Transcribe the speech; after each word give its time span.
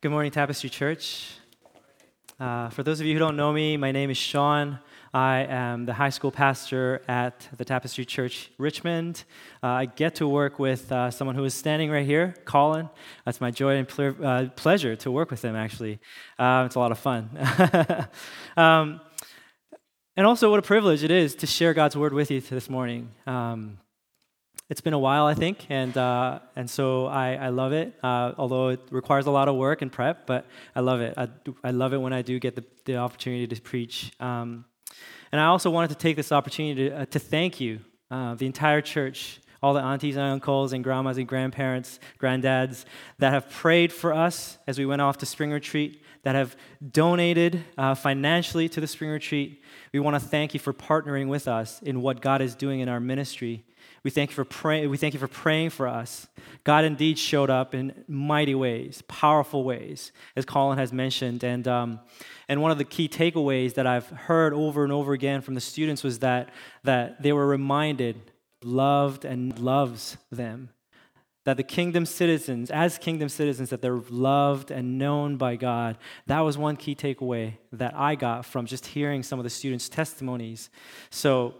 Good 0.00 0.12
morning, 0.12 0.30
Tapestry 0.30 0.70
Church. 0.70 1.28
Uh, 2.38 2.68
for 2.68 2.84
those 2.84 3.00
of 3.00 3.06
you 3.06 3.14
who 3.14 3.18
don't 3.18 3.36
know 3.36 3.52
me, 3.52 3.76
my 3.76 3.90
name 3.90 4.10
is 4.10 4.16
Sean. 4.16 4.78
I 5.12 5.38
am 5.38 5.86
the 5.86 5.92
high 5.92 6.10
school 6.10 6.30
pastor 6.30 7.02
at 7.08 7.48
the 7.56 7.64
Tapestry 7.64 8.04
Church 8.04 8.48
Richmond. 8.58 9.24
Uh, 9.60 9.66
I 9.66 9.86
get 9.86 10.14
to 10.16 10.28
work 10.28 10.60
with 10.60 10.92
uh, 10.92 11.10
someone 11.10 11.34
who 11.34 11.42
is 11.42 11.52
standing 11.52 11.90
right 11.90 12.06
here, 12.06 12.36
Colin. 12.44 12.88
That's 13.24 13.40
my 13.40 13.50
joy 13.50 13.74
and 13.74 13.88
ple- 13.88 14.24
uh, 14.24 14.46
pleasure 14.54 14.94
to 14.94 15.10
work 15.10 15.32
with 15.32 15.44
him, 15.44 15.56
actually. 15.56 15.98
Uh, 16.38 16.62
it's 16.66 16.76
a 16.76 16.78
lot 16.78 16.92
of 16.92 16.98
fun. 17.00 17.30
um, 18.56 19.00
and 20.16 20.24
also, 20.24 20.48
what 20.48 20.60
a 20.60 20.62
privilege 20.62 21.02
it 21.02 21.10
is 21.10 21.34
to 21.34 21.48
share 21.48 21.74
God's 21.74 21.96
word 21.96 22.12
with 22.12 22.30
you 22.30 22.40
this 22.40 22.70
morning. 22.70 23.10
Um, 23.26 23.78
it's 24.70 24.82
been 24.82 24.92
a 24.92 24.98
while, 24.98 25.26
I 25.26 25.34
think, 25.34 25.66
and 25.70 25.96
uh, 25.96 26.40
and 26.54 26.68
so 26.68 27.06
I, 27.06 27.34
I 27.34 27.48
love 27.48 27.72
it. 27.72 27.94
Uh, 28.02 28.32
although 28.36 28.68
it 28.68 28.80
requires 28.90 29.26
a 29.26 29.30
lot 29.30 29.48
of 29.48 29.56
work 29.56 29.80
and 29.82 29.90
prep, 29.90 30.26
but 30.26 30.46
I 30.76 30.80
love 30.80 31.00
it. 31.00 31.14
I, 31.16 31.28
I 31.64 31.70
love 31.70 31.94
it 31.94 31.98
when 31.98 32.12
I 32.12 32.22
do 32.22 32.38
get 32.38 32.54
the, 32.54 32.64
the 32.84 32.96
opportunity 32.96 33.46
to 33.46 33.62
preach. 33.62 34.12
Um, 34.20 34.66
and 35.32 35.40
I 35.40 35.46
also 35.46 35.70
wanted 35.70 35.88
to 35.88 35.96
take 35.96 36.16
this 36.16 36.32
opportunity 36.32 36.90
to, 36.90 37.00
uh, 37.02 37.06
to 37.06 37.18
thank 37.18 37.60
you, 37.60 37.80
uh, 38.10 38.34
the 38.34 38.46
entire 38.46 38.80
church, 38.80 39.40
all 39.62 39.74
the 39.74 39.80
aunties 39.80 40.16
and 40.16 40.24
uncles 40.24 40.72
and 40.72 40.84
grandmas 40.84 41.18
and 41.18 41.26
grandparents, 41.26 41.98
granddads 42.20 42.84
that 43.18 43.32
have 43.32 43.50
prayed 43.50 43.92
for 43.92 44.12
us 44.12 44.58
as 44.66 44.78
we 44.78 44.86
went 44.86 45.02
off 45.02 45.18
to 45.18 45.26
spring 45.26 45.50
retreat, 45.50 46.02
that 46.22 46.34
have 46.34 46.56
donated 46.92 47.64
uh, 47.76 47.94
financially 47.94 48.68
to 48.68 48.80
the 48.80 48.86
spring 48.86 49.10
retreat. 49.10 49.62
We 49.92 50.00
want 50.00 50.14
to 50.14 50.20
thank 50.20 50.52
you 50.52 50.60
for 50.60 50.72
partnering 50.72 51.28
with 51.28 51.48
us 51.48 51.80
in 51.82 52.02
what 52.02 52.20
God 52.20 52.42
is 52.42 52.54
doing 52.54 52.80
in 52.80 52.88
our 52.88 53.00
ministry. 53.00 53.64
We 54.08 54.12
thank 54.12 54.30
you 54.30 54.36
for 54.36 54.46
praying. 54.46 54.88
We 54.88 54.96
thank 54.96 55.12
you 55.12 55.20
for 55.20 55.28
praying 55.28 55.68
for 55.68 55.86
us. 55.86 56.28
God 56.64 56.86
indeed 56.86 57.18
showed 57.18 57.50
up 57.50 57.74
in 57.74 58.06
mighty 58.08 58.54
ways, 58.54 59.02
powerful 59.06 59.64
ways, 59.64 60.12
as 60.34 60.46
Colin 60.46 60.78
has 60.78 60.94
mentioned. 60.94 61.44
And 61.44 61.68
um, 61.68 62.00
and 62.48 62.62
one 62.62 62.70
of 62.70 62.78
the 62.78 62.86
key 62.86 63.06
takeaways 63.06 63.74
that 63.74 63.86
I've 63.86 64.08
heard 64.08 64.54
over 64.54 64.82
and 64.82 64.94
over 64.94 65.12
again 65.12 65.42
from 65.42 65.52
the 65.52 65.60
students 65.60 66.02
was 66.02 66.20
that 66.20 66.48
that 66.84 67.22
they 67.22 67.34
were 67.34 67.46
reminded, 67.46 68.32
loved 68.62 69.26
and 69.26 69.58
loves 69.58 70.16
them. 70.32 70.70
That 71.44 71.58
the 71.58 71.62
kingdom 71.62 72.06
citizens, 72.06 72.70
as 72.70 72.96
kingdom 72.96 73.28
citizens, 73.28 73.68
that 73.68 73.82
they're 73.82 74.00
loved 74.08 74.70
and 74.70 74.96
known 74.96 75.36
by 75.36 75.56
God. 75.56 75.98
That 76.28 76.40
was 76.40 76.56
one 76.56 76.76
key 76.76 76.94
takeaway 76.94 77.58
that 77.72 77.94
I 77.94 78.14
got 78.14 78.46
from 78.46 78.64
just 78.64 78.86
hearing 78.86 79.22
some 79.22 79.38
of 79.38 79.44
the 79.44 79.50
students' 79.50 79.90
testimonies. 79.90 80.70
So 81.10 81.56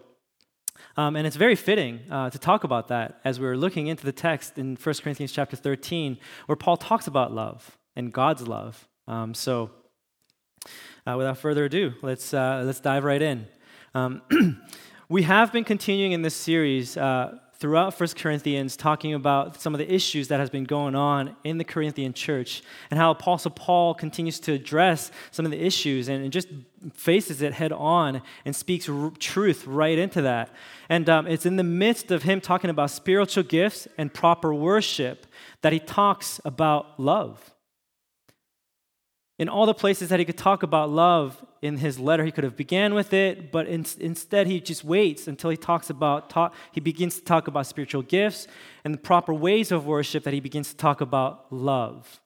um, 0.97 1.17
and 1.17 1.27
it's 1.27 1.37
very 1.37 1.55
fitting 1.55 2.01
uh, 2.11 2.31
to 2.31 2.39
talk 2.39 2.65
about 2.65 2.89
that 2.89 3.21
as 3.25 3.39
we're 3.39 3.57
looking 3.57 3.87
into 3.87 4.05
the 4.05 4.13
text 4.13 4.59
in 4.59 4.77
1 4.77 4.95
Corinthians 5.03 5.33
chapter 5.33 5.57
13, 5.57 6.19
where 6.47 6.57
Paul 6.57 6.77
talks 6.77 7.07
about 7.07 7.33
love 7.33 7.79
and 7.97 8.13
God's 8.13 8.47
love. 8.47 8.89
Um, 9.07 9.35
so, 9.35 9.71
uh, 11.07 11.15
without 11.17 11.39
further 11.39 11.65
ado, 11.65 11.95
let's, 12.03 12.35
uh, 12.35 12.63
let's 12.65 12.81
dive 12.81 13.05
right 13.05 13.23
in. 13.23 13.47
Um, 13.95 14.23
we 15.09 15.23
have 15.23 15.53
been 15.53 15.65
continuing 15.65 16.13
in 16.13 16.23
this 16.23 16.35
series 16.35 16.97
uh, 16.97 17.39
throughout 17.59 17.99
1 17.99 18.11
Corinthians 18.17 18.77
talking 18.77 19.15
about 19.15 19.61
some 19.61 19.75
of 19.75 19.79
the 19.79 19.93
issues 19.93 20.29
that 20.29 20.39
has 20.39 20.49
been 20.49 20.65
going 20.65 20.95
on 20.95 21.35
in 21.43 21.59
the 21.59 21.65
Corinthian 21.65 22.13
church 22.13 22.63
and 22.91 22.99
how 22.99 23.11
Apostle 23.11 23.51
Paul 23.51 23.95
continues 23.95 24.39
to 24.41 24.53
address 24.53 25.11
some 25.33 25.45
of 25.45 25.51
the 25.51 25.61
issues 25.61 26.09
and, 26.09 26.23
and 26.23 26.33
just 26.33 26.49
faces 26.95 27.43
it 27.43 27.53
head 27.55 27.73
on 27.73 28.23
and 28.45 28.55
speaks 28.55 28.89
r- 28.89 29.13
truth 29.19 29.67
right 29.67 29.99
into 29.99 30.23
that. 30.23 30.51
And 30.89 31.09
um, 31.11 31.27
it's 31.27 31.47
in 31.47 31.57
the 31.57 31.65
midst 31.65 32.13
of 32.13 32.23
him 32.23 32.41
talking 32.41 32.71
about 32.71 32.93
spiritual 32.93 33.43
gifts 33.43 33.89
and 33.99 34.15
proper 34.15 34.55
worship 34.55 35.27
that 35.63 35.73
he 35.73 35.81
talks 35.81 36.41
about 36.45 37.01
love 37.01 37.53
in 39.39 39.49
all 39.49 39.67
the 39.67 39.75
places 39.75 40.09
that 40.09 40.19
he 40.19 40.25
could 40.25 40.37
talk 40.37 40.63
about 40.63 40.91
love 40.91 41.45
in 41.63 41.77
his 41.77 41.99
letter 41.99 42.25
he 42.25 42.33
could 42.33 42.45
have 42.45 42.57
began 42.57 42.95
with 42.95 43.13
it 43.13 43.51
but 43.51 43.67
in, 43.67 43.85
instead 44.01 44.47
he 44.47 44.61
just 44.61 44.85
waits 44.85 45.29
until 45.29 45.51
he 45.51 45.57
talks 45.57 45.91
about 45.91 46.33
he 46.73 46.81
begins 46.81 47.17
to 47.17 47.25
talk 47.25 47.49
about 47.49 47.67
spiritual 47.67 48.03
gifts 48.03 48.47
and 48.85 48.93
the 48.95 48.99
proper 48.99 49.33
ways 49.33 49.73
of 49.73 49.87
worship 49.87 50.25
that 50.25 50.35
he 50.35 50.41
begins 50.41 50.71
to 50.71 50.77
talk 50.77 51.01
about 51.01 51.47
love 51.53 52.21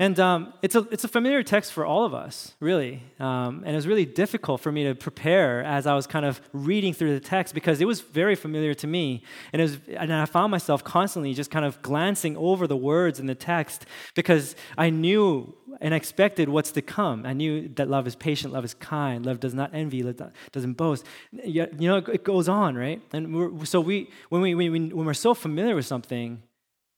and 0.00 0.18
um, 0.18 0.54
it's, 0.62 0.74
a, 0.74 0.88
it's 0.90 1.04
a 1.04 1.08
familiar 1.08 1.42
text 1.42 1.74
for 1.74 1.84
all 1.84 2.06
of 2.06 2.14
us, 2.14 2.54
really. 2.58 3.02
Um, 3.18 3.58
and 3.66 3.68
it 3.68 3.74
was 3.74 3.86
really 3.86 4.06
difficult 4.06 4.62
for 4.62 4.72
me 4.72 4.84
to 4.84 4.94
prepare 4.94 5.62
as 5.62 5.86
I 5.86 5.92
was 5.92 6.06
kind 6.06 6.24
of 6.24 6.40
reading 6.54 6.94
through 6.94 7.12
the 7.12 7.20
text 7.20 7.52
because 7.52 7.82
it 7.82 7.84
was 7.84 8.00
very 8.00 8.34
familiar 8.34 8.72
to 8.72 8.86
me. 8.86 9.22
And, 9.52 9.60
it 9.60 9.64
was, 9.64 9.78
and 9.94 10.10
I 10.10 10.24
found 10.24 10.52
myself 10.52 10.82
constantly 10.82 11.34
just 11.34 11.50
kind 11.50 11.66
of 11.66 11.82
glancing 11.82 12.34
over 12.38 12.66
the 12.66 12.78
words 12.78 13.20
in 13.20 13.26
the 13.26 13.34
text 13.34 13.84
because 14.14 14.56
I 14.78 14.88
knew 14.88 15.54
and 15.82 15.92
expected 15.92 16.48
what's 16.48 16.72
to 16.72 16.82
come. 16.82 17.26
I 17.26 17.34
knew 17.34 17.68
that 17.74 17.90
love 17.90 18.06
is 18.06 18.16
patient, 18.16 18.54
love 18.54 18.64
is 18.64 18.72
kind, 18.72 19.26
love 19.26 19.38
does 19.38 19.52
not 19.52 19.74
envy, 19.74 20.02
love 20.02 20.32
doesn't 20.50 20.78
boast. 20.78 21.04
You 21.30 21.68
know, 21.72 21.98
it 21.98 22.24
goes 22.24 22.48
on, 22.48 22.74
right? 22.74 23.02
And 23.12 23.68
so 23.68 23.82
we, 23.82 24.08
when, 24.30 24.40
we, 24.40 24.54
when 24.54 25.04
we're 25.04 25.12
so 25.12 25.34
familiar 25.34 25.74
with 25.74 25.84
something, 25.84 26.42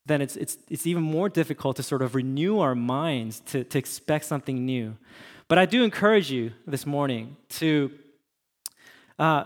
then 0.07 0.21
it's, 0.21 0.37
it's, 0.37 0.59
it's 0.69 0.87
even 0.87 1.03
more 1.03 1.29
difficult 1.29 1.77
to 1.77 1.83
sort 1.83 2.03
of 2.03 2.15
renew 2.15 2.59
our 2.59 2.75
minds 2.75 3.41
to, 3.47 3.65
to 3.65 3.79
expect 3.79 4.25
something 4.25 4.65
new. 4.65 4.97
But 5.49 5.59
I 5.59 5.67
do 5.67 5.85
encourage 5.85 6.31
you 6.31 6.53
this 6.67 6.87
morning 6.87 7.37
to 7.51 7.93
uh, 9.19 9.45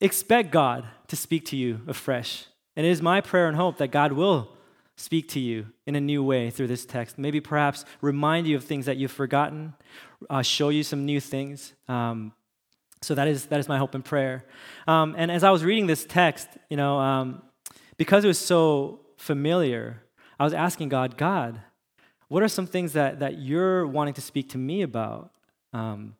expect 0.00 0.50
God 0.50 0.86
to 1.08 1.16
speak 1.16 1.44
to 1.46 1.56
you 1.56 1.80
afresh. 1.86 2.46
And 2.76 2.86
it 2.86 2.90
is 2.90 3.02
my 3.02 3.20
prayer 3.20 3.46
and 3.46 3.56
hope 3.56 3.78
that 3.78 3.88
God 3.88 4.12
will 4.12 4.50
speak 4.96 5.28
to 5.30 5.40
you 5.40 5.66
in 5.86 5.96
a 5.96 6.00
new 6.00 6.22
way 6.22 6.50
through 6.50 6.68
this 6.68 6.86
text. 6.86 7.18
Maybe 7.18 7.40
perhaps 7.40 7.84
remind 8.00 8.46
you 8.46 8.56
of 8.56 8.64
things 8.64 8.86
that 8.86 8.96
you've 8.96 9.12
forgotten, 9.12 9.74
uh, 10.30 10.42
show 10.42 10.68
you 10.68 10.82
some 10.82 11.04
new 11.04 11.20
things. 11.20 11.74
Um, 11.88 12.32
so 13.02 13.14
that 13.14 13.28
is, 13.28 13.46
that 13.46 13.60
is 13.60 13.68
my 13.68 13.76
hope 13.76 13.94
and 13.94 14.04
prayer. 14.04 14.44
Um, 14.86 15.14
and 15.18 15.30
as 15.30 15.44
I 15.44 15.50
was 15.50 15.62
reading 15.62 15.86
this 15.86 16.04
text, 16.04 16.48
you 16.70 16.76
know, 16.76 16.98
um, 16.98 17.42
because 17.96 18.24
it 18.24 18.28
was 18.28 18.38
so 18.38 19.00
familiar, 19.24 20.02
I 20.38 20.44
was 20.44 20.52
asking 20.52 20.90
God, 20.90 21.16
God, 21.16 21.60
what 22.28 22.42
are 22.42 22.48
some 22.48 22.66
things 22.66 22.92
that, 22.92 23.20
that 23.20 23.38
you're 23.38 23.86
wanting 23.86 24.14
to 24.14 24.20
speak 24.20 24.50
to 24.50 24.58
me 24.58 24.82
about? 24.82 25.30
Um, 25.72 26.16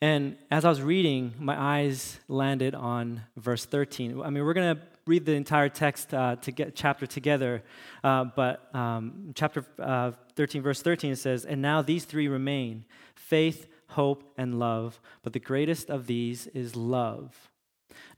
and 0.00 0.36
as 0.50 0.64
I 0.64 0.70
was 0.70 0.80
reading, 0.80 1.34
my 1.38 1.58
eyes 1.58 2.18
landed 2.28 2.74
on 2.74 3.22
verse 3.36 3.66
13. 3.66 4.22
I 4.22 4.30
mean, 4.30 4.44
we're 4.44 4.54
going 4.54 4.76
to 4.76 4.82
read 5.06 5.26
the 5.26 5.32
entire 5.32 5.68
text 5.68 6.14
uh, 6.14 6.36
to 6.36 6.50
get 6.50 6.74
chapter 6.74 7.06
together, 7.06 7.62
uh, 8.02 8.24
but 8.24 8.74
um, 8.74 9.32
chapter 9.34 9.64
uh, 9.78 10.12
13, 10.34 10.62
verse 10.62 10.80
13, 10.80 11.12
it 11.12 11.16
says, 11.16 11.44
And 11.44 11.60
now 11.60 11.82
these 11.82 12.04
three 12.04 12.28
remain 12.28 12.86
faith, 13.14 13.68
hope, 13.88 14.24
and 14.38 14.58
love, 14.58 14.98
but 15.22 15.34
the 15.34 15.40
greatest 15.40 15.90
of 15.90 16.06
these 16.06 16.46
is 16.48 16.74
love. 16.74 17.50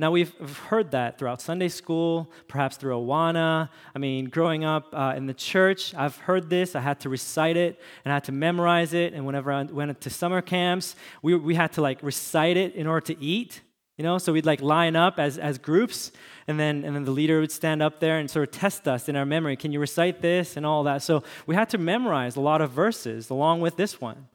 Now, 0.00 0.12
we've 0.12 0.32
heard 0.68 0.92
that 0.92 1.18
throughout 1.18 1.40
Sunday 1.40 1.68
school, 1.68 2.30
perhaps 2.46 2.76
through 2.76 2.94
Awana. 2.94 3.68
I 3.96 3.98
mean, 3.98 4.26
growing 4.26 4.64
up 4.64 4.86
uh, 4.92 5.14
in 5.16 5.26
the 5.26 5.34
church, 5.34 5.92
I've 5.92 6.16
heard 6.18 6.48
this. 6.48 6.76
I 6.76 6.80
had 6.80 7.00
to 7.00 7.08
recite 7.08 7.56
it 7.56 7.80
and 8.04 8.12
I 8.12 8.14
had 8.14 8.24
to 8.24 8.32
memorize 8.32 8.94
it. 8.94 9.12
And 9.12 9.26
whenever 9.26 9.50
I 9.50 9.64
went 9.64 10.00
to 10.00 10.10
summer 10.10 10.40
camps, 10.40 10.94
we, 11.20 11.34
we 11.34 11.56
had 11.56 11.72
to 11.72 11.82
like 11.82 12.00
recite 12.00 12.56
it 12.56 12.76
in 12.76 12.86
order 12.86 13.12
to 13.12 13.20
eat. 13.20 13.60
You 13.96 14.04
know, 14.04 14.18
so 14.18 14.32
we'd 14.32 14.46
like 14.46 14.62
line 14.62 14.94
up 14.94 15.18
as, 15.18 15.38
as 15.38 15.58
groups, 15.58 16.12
and 16.46 16.60
then, 16.60 16.84
and 16.84 16.94
then 16.94 17.04
the 17.04 17.10
leader 17.10 17.40
would 17.40 17.50
stand 17.50 17.82
up 17.82 17.98
there 17.98 18.18
and 18.18 18.30
sort 18.30 18.46
of 18.46 18.54
test 18.54 18.86
us 18.86 19.08
in 19.08 19.16
our 19.16 19.26
memory. 19.26 19.56
Can 19.56 19.72
you 19.72 19.80
recite 19.80 20.22
this 20.22 20.56
and 20.56 20.64
all 20.64 20.84
that? 20.84 21.02
So 21.02 21.24
we 21.46 21.56
had 21.56 21.68
to 21.70 21.78
memorize 21.78 22.36
a 22.36 22.40
lot 22.40 22.60
of 22.60 22.70
verses 22.70 23.28
along 23.28 23.60
with 23.60 23.74
this 23.74 24.00
one. 24.00 24.28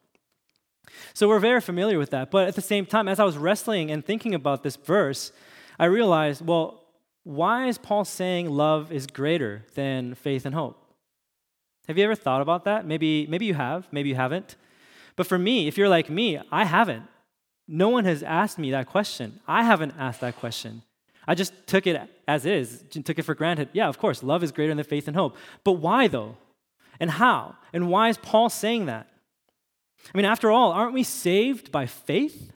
So 1.14 1.28
we're 1.28 1.38
very 1.38 1.62
familiar 1.62 1.98
with 1.98 2.10
that. 2.10 2.30
But 2.30 2.46
at 2.46 2.56
the 2.56 2.60
same 2.60 2.84
time, 2.84 3.08
as 3.08 3.18
I 3.18 3.24
was 3.24 3.38
wrestling 3.38 3.90
and 3.90 4.04
thinking 4.04 4.34
about 4.34 4.62
this 4.62 4.76
verse, 4.76 5.32
I 5.78 5.86
realized, 5.86 6.44
well, 6.44 6.82
why 7.24 7.66
is 7.66 7.78
Paul 7.78 8.04
saying 8.04 8.50
love 8.50 8.92
is 8.92 9.06
greater 9.06 9.64
than 9.74 10.14
faith 10.14 10.46
and 10.46 10.54
hope? 10.54 10.80
Have 11.88 11.98
you 11.98 12.04
ever 12.04 12.14
thought 12.14 12.42
about 12.42 12.64
that? 12.64 12.86
Maybe, 12.86 13.26
maybe 13.26 13.46
you 13.46 13.54
have, 13.54 13.88
maybe 13.90 14.08
you 14.10 14.14
haven't. 14.14 14.56
But 15.16 15.26
for 15.26 15.38
me, 15.38 15.68
if 15.68 15.76
you're 15.76 15.88
like 15.88 16.10
me, 16.10 16.40
I 16.50 16.64
haven't. 16.64 17.04
No 17.66 17.88
one 17.88 18.04
has 18.04 18.22
asked 18.22 18.58
me 18.58 18.70
that 18.72 18.86
question. 18.86 19.40
I 19.46 19.64
haven't 19.64 19.94
asked 19.98 20.20
that 20.20 20.36
question. 20.36 20.82
I 21.26 21.34
just 21.34 21.52
took 21.66 21.86
it 21.86 22.00
as 22.28 22.44
is, 22.44 22.84
took 22.90 23.18
it 23.18 23.22
for 23.22 23.34
granted. 23.34 23.70
Yeah, 23.72 23.88
of 23.88 23.98
course, 23.98 24.22
love 24.22 24.42
is 24.42 24.52
greater 24.52 24.74
than 24.74 24.84
faith 24.84 25.08
and 25.08 25.16
hope. 25.16 25.36
But 25.62 25.72
why 25.72 26.08
though? 26.08 26.36
And 27.00 27.10
how? 27.10 27.56
And 27.72 27.88
why 27.88 28.08
is 28.08 28.18
Paul 28.18 28.50
saying 28.50 28.86
that? 28.86 29.08
I 30.12 30.16
mean, 30.16 30.26
after 30.26 30.50
all, 30.50 30.72
aren't 30.72 30.92
we 30.92 31.02
saved 31.02 31.72
by 31.72 31.86
faith? 31.86 32.52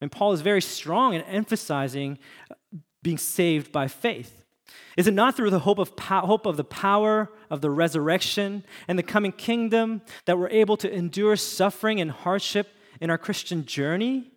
And 0.00 0.10
Paul 0.10 0.32
is 0.32 0.40
very 0.40 0.62
strong 0.62 1.14
in 1.14 1.22
emphasizing 1.22 2.18
being 3.02 3.18
saved 3.18 3.72
by 3.72 3.88
faith. 3.88 4.44
Is 4.96 5.06
it 5.06 5.14
not 5.14 5.36
through 5.36 5.50
the 5.50 5.60
hope 5.60 5.78
of, 5.78 5.96
po- 5.96 6.26
hope 6.26 6.46
of 6.46 6.56
the 6.56 6.64
power 6.64 7.30
of 7.48 7.60
the 7.60 7.70
resurrection 7.70 8.64
and 8.88 8.98
the 8.98 9.02
coming 9.02 9.32
kingdom 9.32 10.02
that 10.26 10.38
we're 10.38 10.48
able 10.50 10.76
to 10.78 10.92
endure 10.92 11.36
suffering 11.36 12.00
and 12.00 12.10
hardship 12.10 12.68
in 13.00 13.10
our 13.10 13.18
Christian 13.18 13.64
journey? 13.64 14.30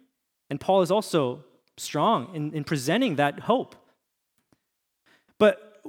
And 0.50 0.60
Paul 0.60 0.82
is 0.82 0.92
also 0.92 1.44
strong 1.78 2.34
in, 2.36 2.54
in 2.54 2.64
presenting 2.64 3.16
that 3.16 3.42
hope. 3.42 3.76
But 5.40 5.82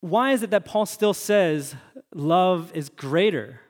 why 0.00 0.32
is 0.32 0.42
it 0.42 0.50
that 0.50 0.64
Paul 0.64 0.86
still 0.86 1.14
says 1.14 1.74
love 2.14 2.72
is 2.74 2.88
greater 2.88 3.60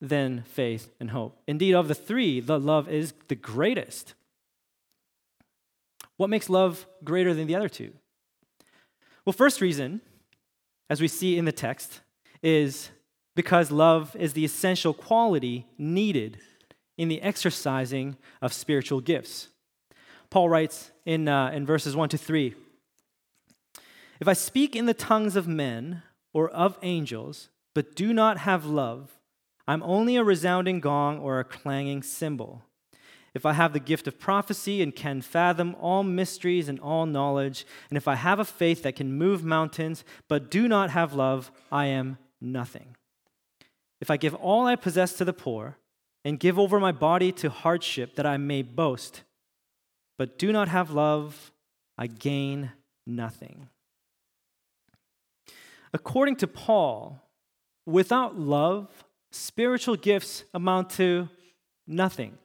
than 0.00 0.42
faith 0.42 0.90
and 0.98 1.10
hope? 1.10 1.38
Indeed, 1.46 1.74
of 1.74 1.88
the 1.88 1.94
three, 1.94 2.40
the 2.40 2.58
love 2.58 2.88
is 2.88 3.12
the 3.28 3.34
greatest. 3.34 4.14
What 6.16 6.30
makes 6.30 6.48
love 6.48 6.86
greater 7.04 7.34
than 7.34 7.46
the 7.46 7.54
other 7.54 7.68
two? 7.68 7.92
Well, 9.24 9.32
first 9.32 9.60
reason, 9.60 10.00
as 10.88 11.00
we 11.00 11.08
see 11.08 11.36
in 11.36 11.44
the 11.44 11.52
text, 11.52 12.00
is 12.42 12.90
because 13.34 13.70
love 13.70 14.16
is 14.16 14.32
the 14.32 14.44
essential 14.44 14.94
quality 14.94 15.66
needed 15.76 16.38
in 16.96 17.08
the 17.08 17.20
exercising 17.22 18.16
of 18.40 18.52
spiritual 18.52 19.00
gifts. 19.00 19.48
Paul 20.30 20.48
writes 20.48 20.90
in, 21.04 21.28
uh, 21.28 21.50
in 21.50 21.66
verses 21.66 21.94
1 21.94 22.08
to 22.10 22.18
3 22.18 22.54
If 24.20 24.28
I 24.28 24.32
speak 24.32 24.74
in 24.74 24.86
the 24.86 24.94
tongues 24.94 25.36
of 25.36 25.46
men 25.46 26.02
or 26.32 26.48
of 26.50 26.78
angels, 26.82 27.50
but 27.74 27.94
do 27.94 28.12
not 28.12 28.38
have 28.38 28.64
love, 28.64 29.20
I'm 29.68 29.82
only 29.82 30.16
a 30.16 30.24
resounding 30.24 30.80
gong 30.80 31.18
or 31.18 31.38
a 31.38 31.44
clanging 31.44 32.02
cymbal. 32.02 32.62
If 33.36 33.44
I 33.44 33.52
have 33.52 33.74
the 33.74 33.80
gift 33.80 34.08
of 34.08 34.18
prophecy 34.18 34.80
and 34.80 34.96
can 34.96 35.20
fathom 35.20 35.76
all 35.78 36.02
mysteries 36.02 36.70
and 36.70 36.80
all 36.80 37.04
knowledge, 37.04 37.66
and 37.90 37.98
if 37.98 38.08
I 38.08 38.14
have 38.14 38.38
a 38.38 38.46
faith 38.46 38.82
that 38.82 38.96
can 38.96 39.12
move 39.12 39.44
mountains, 39.44 40.04
but 40.26 40.50
do 40.50 40.66
not 40.66 40.88
have 40.88 41.12
love, 41.12 41.52
I 41.70 41.84
am 41.84 42.16
nothing. 42.40 42.96
If 44.00 44.10
I 44.10 44.16
give 44.16 44.34
all 44.36 44.66
I 44.66 44.74
possess 44.74 45.12
to 45.18 45.24
the 45.26 45.34
poor 45.34 45.76
and 46.24 46.40
give 46.40 46.58
over 46.58 46.80
my 46.80 46.92
body 46.92 47.30
to 47.32 47.50
hardship 47.50 48.14
that 48.14 48.24
I 48.24 48.38
may 48.38 48.62
boast, 48.62 49.22
but 50.16 50.38
do 50.38 50.50
not 50.50 50.68
have 50.68 50.90
love, 50.90 51.52
I 51.98 52.06
gain 52.06 52.72
nothing. 53.06 53.68
According 55.92 56.36
to 56.36 56.46
Paul, 56.46 57.20
without 57.84 58.38
love, 58.38 59.04
spiritual 59.30 59.96
gifts 59.96 60.44
amount 60.54 60.88
to 60.92 61.28
nothing. 61.86 62.38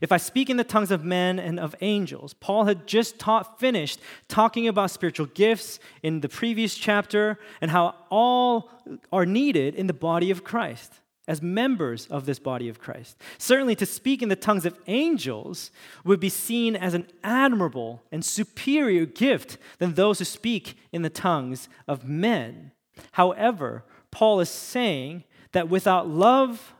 If 0.00 0.12
I 0.12 0.16
speak 0.16 0.50
in 0.50 0.56
the 0.56 0.64
tongues 0.64 0.90
of 0.90 1.04
men 1.04 1.38
and 1.38 1.60
of 1.60 1.74
angels, 1.80 2.34
Paul 2.34 2.64
had 2.64 2.86
just 2.86 3.18
taught, 3.18 3.60
finished 3.60 4.00
talking 4.28 4.68
about 4.68 4.90
spiritual 4.90 5.26
gifts 5.26 5.78
in 6.02 6.20
the 6.20 6.28
previous 6.28 6.74
chapter 6.74 7.38
and 7.60 7.70
how 7.70 7.94
all 8.10 8.70
are 9.12 9.26
needed 9.26 9.74
in 9.74 9.86
the 9.86 9.92
body 9.92 10.30
of 10.30 10.44
Christ 10.44 10.92
as 11.28 11.40
members 11.40 12.06
of 12.06 12.26
this 12.26 12.38
body 12.38 12.68
of 12.68 12.80
Christ. 12.80 13.16
Certainly, 13.38 13.76
to 13.76 13.86
speak 13.86 14.22
in 14.22 14.28
the 14.28 14.36
tongues 14.36 14.66
of 14.66 14.76
angels 14.86 15.70
would 16.04 16.18
be 16.18 16.28
seen 16.28 16.74
as 16.74 16.94
an 16.94 17.06
admirable 17.22 18.02
and 18.10 18.24
superior 18.24 19.06
gift 19.06 19.56
than 19.78 19.94
those 19.94 20.18
who 20.18 20.24
speak 20.24 20.76
in 20.92 21.02
the 21.02 21.10
tongues 21.10 21.68
of 21.86 22.04
men. 22.04 22.72
However, 23.12 23.84
Paul 24.10 24.40
is 24.40 24.50
saying 24.50 25.24
that 25.52 25.68
without 25.68 26.08
love, 26.08 26.74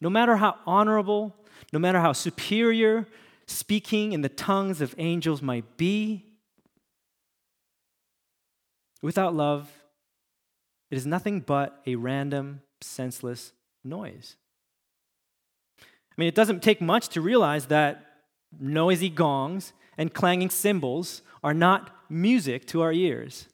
no 0.00 0.08
matter 0.08 0.36
how 0.36 0.56
honorable 0.66 1.36
no 1.72 1.78
matter 1.78 2.00
how 2.00 2.12
superior 2.12 3.06
speaking 3.46 4.12
in 4.12 4.22
the 4.22 4.28
tongues 4.28 4.80
of 4.80 4.94
angels 4.98 5.42
might 5.42 5.76
be, 5.76 6.24
without 9.02 9.34
love, 9.34 9.70
it 10.90 10.96
is 10.96 11.06
nothing 11.06 11.40
but 11.40 11.80
a 11.86 11.94
random, 11.96 12.62
senseless 12.80 13.52
noise. 13.84 14.36
I 15.80 16.14
mean, 16.16 16.28
it 16.28 16.34
doesn't 16.34 16.62
take 16.62 16.80
much 16.80 17.08
to 17.10 17.20
realize 17.20 17.66
that 17.66 18.04
noisy 18.58 19.08
gongs 19.08 19.72
and 19.96 20.12
clanging 20.12 20.50
cymbals 20.50 21.22
are 21.44 21.54
not 21.54 21.94
music 22.08 22.66
to 22.66 22.80
our 22.80 22.92
ears. 22.92 23.46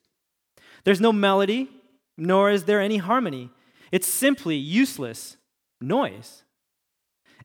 There's 0.85 1.01
no 1.01 1.13
melody, 1.13 1.69
nor 2.17 2.51
is 2.51 2.65
there 2.65 2.81
any 2.81 2.99
harmony. 2.99 3.51
It's 3.91 4.07
simply 4.07 4.57
useless 4.57 5.37
noise. 5.81 6.44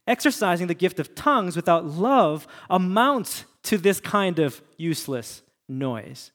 Exercising 0.09 0.65
the 0.65 0.73
gift 0.73 0.99
of 0.99 1.13
tongues 1.13 1.55
without 1.55 1.85
love 1.85 2.47
amounts 2.67 3.45
to 3.61 3.77
this 3.77 3.99
kind 3.99 4.39
of 4.39 4.59
useless 4.75 5.43
noise. 5.67 6.31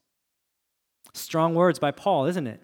Strong 1.13 1.57
words 1.57 1.81
by 1.81 1.91
Paul, 1.91 2.27
isn't 2.27 2.47
it? 2.47 2.63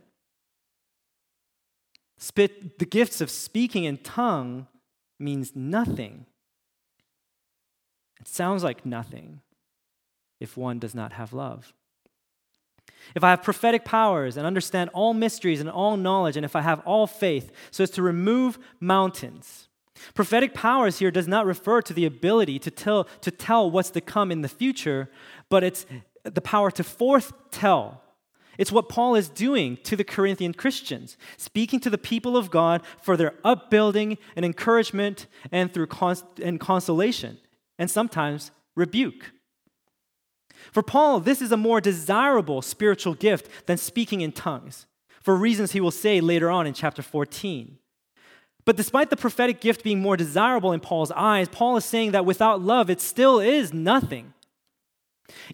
Spit, 2.16 2.78
the 2.78 2.86
gifts 2.86 3.20
of 3.20 3.28
speaking 3.28 3.82
in 3.82 3.96
tongue 3.98 4.68
means 5.18 5.56
nothing. 5.56 6.26
It 8.20 8.28
sounds 8.28 8.62
like 8.62 8.86
nothing 8.86 9.40
if 10.38 10.56
one 10.56 10.78
does 10.78 10.94
not 10.94 11.14
have 11.14 11.32
love. 11.32 11.72
If 13.16 13.24
I 13.24 13.30
have 13.30 13.42
prophetic 13.42 13.84
powers 13.84 14.36
and 14.36 14.46
understand 14.46 14.90
all 14.92 15.12
mysteries 15.12 15.60
and 15.60 15.68
all 15.68 15.96
knowledge, 15.96 16.36
and 16.36 16.44
if 16.44 16.54
I 16.54 16.60
have 16.60 16.80
all 16.86 17.08
faith 17.08 17.50
so 17.72 17.82
as 17.82 17.90
to 17.92 18.02
remove 18.02 18.60
mountains, 18.78 19.66
Prophetic 20.14 20.54
powers 20.54 20.98
here 20.98 21.10
does 21.10 21.28
not 21.28 21.46
refer 21.46 21.82
to 21.82 21.92
the 21.92 22.06
ability 22.06 22.58
to 22.60 22.70
tell, 22.70 23.04
to 23.20 23.30
tell 23.30 23.70
what's 23.70 23.90
to 23.90 24.00
come 24.00 24.30
in 24.30 24.42
the 24.42 24.48
future, 24.48 25.10
but 25.48 25.62
it's 25.62 25.86
the 26.24 26.40
power 26.40 26.70
to 26.70 26.84
foretell. 26.84 28.02
It's 28.58 28.72
what 28.72 28.88
Paul 28.90 29.14
is 29.14 29.28
doing 29.28 29.78
to 29.84 29.96
the 29.96 30.04
Corinthian 30.04 30.52
Christians, 30.52 31.16
speaking 31.38 31.80
to 31.80 31.90
the 31.90 31.96
people 31.96 32.36
of 32.36 32.50
God 32.50 32.82
for 33.00 33.16
their 33.16 33.34
upbuilding 33.42 34.18
and 34.36 34.44
encouragement 34.44 35.26
and 35.50 35.72
through 35.72 35.86
cons- 35.86 36.24
and 36.42 36.60
consolation, 36.60 37.38
and 37.78 37.90
sometimes 37.90 38.50
rebuke. 38.74 39.32
For 40.72 40.82
Paul, 40.82 41.20
this 41.20 41.40
is 41.40 41.52
a 41.52 41.56
more 41.56 41.80
desirable 41.80 42.60
spiritual 42.60 43.14
gift 43.14 43.66
than 43.66 43.78
speaking 43.78 44.20
in 44.20 44.32
tongues, 44.32 44.86
for 45.22 45.34
reasons 45.34 45.72
he 45.72 45.80
will 45.80 45.90
say 45.90 46.20
later 46.20 46.50
on 46.50 46.66
in 46.66 46.74
chapter 46.74 47.02
14. 47.02 47.78
But 48.64 48.76
despite 48.76 49.10
the 49.10 49.16
prophetic 49.16 49.60
gift 49.60 49.82
being 49.82 50.00
more 50.00 50.16
desirable 50.16 50.72
in 50.72 50.80
Paul's 50.80 51.10
eyes, 51.12 51.48
Paul 51.48 51.76
is 51.76 51.84
saying 51.84 52.12
that 52.12 52.26
without 52.26 52.60
love, 52.60 52.90
it 52.90 53.00
still 53.00 53.40
is 53.40 53.72
nothing. 53.72 54.34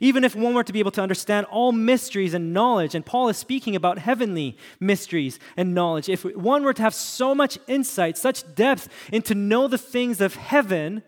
Even 0.00 0.25
if 0.25 0.35
one 0.35 0.55
were 0.55 0.64
to 0.64 0.73
be 0.73 0.81
able 0.81 0.91
to 0.93 1.03
understand 1.03 1.47
all 1.47 1.73
mysteries 1.73 2.35
and 2.35 2.53
knowledge, 2.53 2.94
and 2.94 3.05
Paul 3.05 3.29
is 3.29 3.37
speaking 3.37 3.76
about 3.76 3.99
heavenly 3.99 4.56
mysteries 4.81 5.38
and 5.56 5.75
knowledge, 5.75 6.08
if 6.08 6.25
one 6.25 6.62
were 6.62 6.73
to 6.75 6.82
have 6.82 6.94
so 6.94 7.35
much 7.35 7.58
insight, 7.67 8.17
such 8.17 8.55
depth 8.55 8.88
into 9.12 9.35
know 9.35 9.69
the 9.69 9.79
things 9.79 10.20
of 10.20 10.35
heaven, 10.35 11.02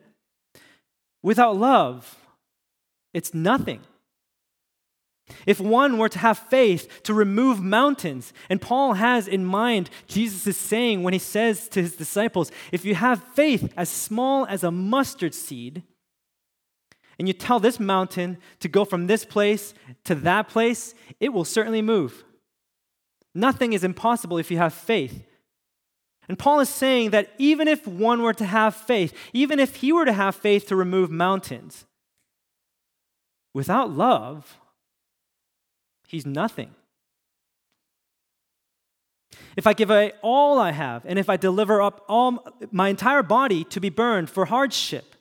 without 1.23 1.57
love, 1.57 2.17
it's 3.15 3.35
nothing. 3.35 3.81
If 5.47 5.61
one 5.61 5.99
were 5.99 6.09
to 6.09 6.19
have 6.19 6.39
faith 6.39 7.03
to 7.05 7.15
remove 7.15 7.63
mountains, 7.63 8.33
and 8.49 8.61
Paul 8.61 8.95
has 8.95 9.29
in 9.29 9.45
mind 9.45 9.91
Jesus 10.07 10.47
is 10.47 10.57
saying 10.57 11.03
when 11.03 11.13
he 11.13 11.19
says 11.19 11.69
to 11.71 11.83
his 11.83 11.97
disciples, 11.97 12.51
if 12.73 12.85
you 12.85 12.95
have 12.95 13.23
faith 13.35 13.73
as 13.77 13.89
small 13.89 14.47
as 14.47 14.65
a 14.65 14.71
mustard 14.71 15.35
seed, 15.35 15.83
and 17.19 17.27
you 17.27 17.35
tell 17.35 17.59
this 17.59 17.81
mountain 17.81 18.39
to 18.61 18.69
go 18.69 18.85
from 18.85 19.07
this 19.07 19.25
place 19.25 19.75
to 20.05 20.15
that 20.15 20.49
place, 20.49 20.95
it 21.19 21.31
will 21.31 21.45
certainly 21.45 21.83
move. 21.83 22.25
Nothing 23.35 23.73
is 23.73 23.85
impossible 23.85 24.39
if 24.39 24.51
you 24.51 24.59
have 24.59 24.73
faith. 24.73 25.25
And 26.29 26.39
Paul 26.39 26.61
is 26.61 26.69
saying 26.69 27.11
that 27.11 27.31
even 27.39 27.69
if 27.69 27.87
one 27.87 28.23
were 28.23 28.35
to 28.35 28.45
have 28.45 28.75
faith, 28.75 29.15
even 29.33 29.59
if 29.59 29.77
he 29.77 29.93
were 29.93 30.05
to 30.05 30.13
have 30.13 30.37
faith 30.37 30.67
to 30.69 30.77
remove 30.77 31.11
mountains, 31.11 31.87
without 33.55 33.91
love, 33.91 34.59
He's 36.09 36.27
nothing. 36.27 36.75
If 39.57 39.67
I 39.67 39.75
give 39.75 39.91
away 39.91 40.13
all 40.23 40.59
I 40.59 40.73
have, 40.73 41.05
and 41.05 41.19
if 41.19 41.29
I 41.29 41.37
deliver 41.37 41.83
up 41.83 42.05
all 42.09 42.45
my 42.73 42.89
entire 42.89 43.23
body 43.23 43.65
to 43.65 43.79
be 43.79 43.91
burned 43.91 44.31
for 44.31 44.47
hardship, 44.47 45.15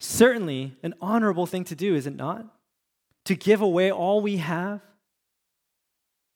certainly 0.00 0.76
an 0.82 0.94
honorable 1.00 1.46
thing 1.46 1.64
to 1.64 1.76
do, 1.76 1.94
is 1.94 2.06
it 2.06 2.16
not? 2.16 2.44
To 3.26 3.36
give 3.36 3.60
away 3.60 3.92
all 3.92 4.20
we 4.20 4.38
have, 4.38 4.80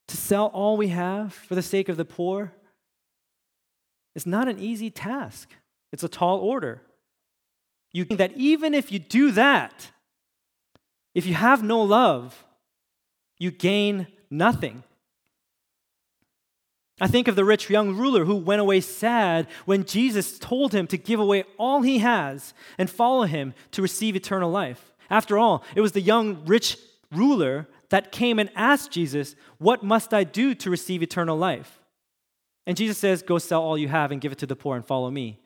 to 0.09 0.16
sell 0.16 0.47
all 0.47 0.76
we 0.76 0.88
have 0.88 1.35
for 1.35 1.57
the 1.57 1.62
sake 1.62 1.88
of 1.88 1.97
the 1.97 2.04
poor, 2.04 2.52
is 4.14 4.26
not 4.26 4.49
an 4.49 4.59
easy 4.61 4.90
task. 4.90 5.50
It's 5.92 6.04
a 6.04 6.09
tall 6.09 6.38
order. 6.38 6.83
You 7.92 8.04
think 8.04 8.19
that 8.19 8.37
even 8.37 8.73
if 8.73 8.92
you 8.92 9.00
do 9.00 9.33
that, 9.33 9.90
if 11.14 11.26
you 11.26 11.35
have 11.35 11.62
no 11.62 11.83
love, 11.83 12.45
you 13.43 13.51
gain 13.51 14.07
nothing. 14.31 14.85
I 17.01 17.09
think 17.09 17.27
of 17.27 17.35
the 17.35 17.45
rich 17.45 17.69
young 17.69 17.97
ruler 17.97 18.25
who 18.25 18.37
went 18.37 18.61
away 18.61 18.81
sad 18.81 19.49
when 19.65 19.85
Jesus 19.85 20.39
told 20.39 20.73
him 20.73 20.87
to 20.87 20.97
give 20.97 21.19
away 21.19 21.43
all 21.59 21.83
he 21.83 21.99
has 21.99 22.55
and 22.79 22.89
follow 22.89 23.25
him 23.25 23.53
to 23.73 23.83
receive 23.83 24.15
eternal 24.15 24.49
life. 24.49 24.93
After 25.11 25.39
all, 25.39 25.65
it 25.75 25.81
was 25.81 25.91
the 25.91 26.01
young 26.01 26.45
rich 26.45 26.77
ruler 27.11 27.67
that 27.89 28.13
came 28.13 28.39
and 28.39 28.49
asked 28.55 28.93
Jesus, 28.93 29.35
What 29.59 29.83
must 29.83 30.15
I 30.15 30.23
do 30.23 30.55
to 30.55 30.71
receive 30.71 31.03
eternal 31.03 31.37
life? 31.37 31.81
And 32.65 32.77
Jesus 32.77 32.97
says, 32.97 33.25
Go 33.25 33.39
sell 33.39 33.63
all 33.63 33.77
you 33.77 33.89
have 33.89 34.13
and 34.13 34.21
give 34.21 34.31
it 34.31 34.39
to 34.39 34.47
the 34.47 34.55
poor 34.55 34.77
and 34.77 34.87
follow 34.87 35.11
me. 35.11 35.41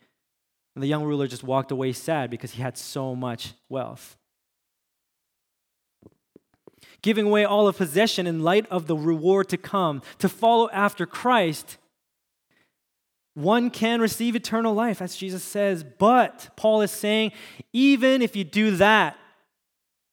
And 0.74 0.82
the 0.82 0.88
young 0.88 1.04
ruler 1.04 1.26
just 1.26 1.42
walked 1.42 1.70
away 1.70 1.94
sad 1.94 2.28
because 2.28 2.50
he 2.50 2.60
had 2.60 2.76
so 2.76 3.16
much 3.16 3.54
wealth. 3.70 4.18
Giving 7.06 7.26
away 7.26 7.44
all 7.44 7.68
of 7.68 7.76
possession 7.76 8.26
in 8.26 8.42
light 8.42 8.66
of 8.68 8.88
the 8.88 8.96
reward 8.96 9.48
to 9.48 9.56
come, 9.56 10.02
to 10.18 10.28
follow 10.28 10.68
after 10.70 11.06
Christ, 11.06 11.76
one 13.34 13.70
can 13.70 14.00
receive 14.00 14.34
eternal 14.34 14.74
life, 14.74 15.00
as 15.00 15.14
Jesus 15.14 15.44
says. 15.44 15.84
But 15.84 16.48
Paul 16.56 16.82
is 16.82 16.90
saying, 16.90 17.30
even 17.72 18.22
if 18.22 18.34
you 18.34 18.42
do 18.42 18.72
that 18.78 19.16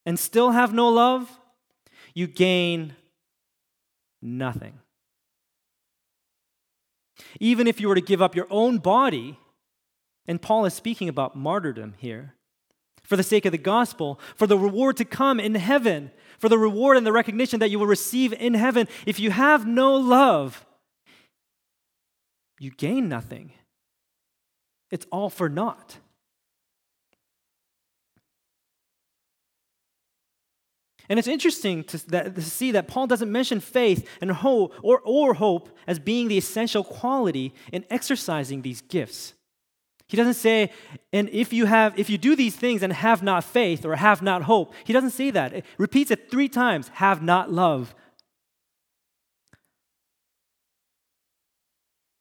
and 0.05 0.19
still 0.19 0.51
have 0.51 0.71
no 0.71 0.87
love, 0.89 1.39
you 2.13 2.27
gain 2.27 2.95
nothing. 4.21 4.77
Even 7.39 7.65
if 7.65 7.81
you 7.81 7.87
were 7.87 7.95
to 7.95 8.01
give 8.01 8.21
up 8.21 8.35
your 8.35 8.47
own 8.51 8.77
body, 8.77 9.39
and 10.27 10.39
Paul 10.39 10.65
is 10.65 10.75
speaking 10.75 11.09
about 11.09 11.35
martyrdom 11.35 11.95
here, 11.97 12.35
for 13.03 13.17
the 13.17 13.23
sake 13.23 13.45
of 13.45 13.51
the 13.51 13.57
gospel, 13.57 14.19
for 14.35 14.47
the 14.47 14.57
reward 14.57 14.97
to 14.97 15.05
come 15.05 15.39
in 15.39 15.55
heaven, 15.55 16.11
for 16.39 16.49
the 16.49 16.57
reward 16.57 16.97
and 16.97 17.05
the 17.05 17.11
recognition 17.11 17.59
that 17.59 17.69
you 17.69 17.79
will 17.79 17.87
receive 17.87 18.33
in 18.33 18.53
heaven, 18.53 18.87
if 19.05 19.19
you 19.19 19.31
have 19.31 19.67
no 19.67 19.95
love, 19.95 20.65
you 22.59 22.71
gain 22.71 23.09
nothing. 23.09 23.51
It's 24.91 25.05
all 25.11 25.29
for 25.29 25.49
naught. 25.49 25.97
And 31.09 31.19
it's 31.19 31.27
interesting 31.27 31.83
to, 31.85 32.09
that, 32.09 32.35
to, 32.35 32.41
see 32.41 32.71
that 32.71 32.87
Paul 32.87 33.07
doesn't 33.07 33.31
mention 33.31 33.59
faith 33.59 34.07
and 34.21 34.31
hope 34.31 34.73
or, 34.81 35.01
or 35.03 35.33
hope 35.33 35.69
as 35.85 35.99
being 35.99 36.27
the 36.27 36.37
essential 36.37 36.83
quality 36.83 37.53
in 37.71 37.83
exercising 37.89 38.61
these 38.61 38.81
gifts. 38.81 39.33
He 40.07 40.17
doesn't 40.17 40.35
say, 40.35 40.71
and 41.11 41.29
if 41.29 41.53
you 41.53 41.65
have, 41.65 41.97
if 41.97 42.09
you 42.09 42.17
do 42.17 42.35
these 42.35 42.55
things 42.55 42.83
and 42.83 42.93
have 42.93 43.23
not 43.23 43.43
faith 43.43 43.85
or 43.85 43.95
have 43.95 44.21
not 44.21 44.43
hope, 44.43 44.73
he 44.83 44.93
doesn't 44.93 45.11
say 45.11 45.31
that. 45.31 45.53
It 45.53 45.65
repeats 45.77 46.11
it 46.11 46.29
three 46.29 46.49
times, 46.49 46.89
have 46.89 47.23
not 47.23 47.51
love. 47.51 47.95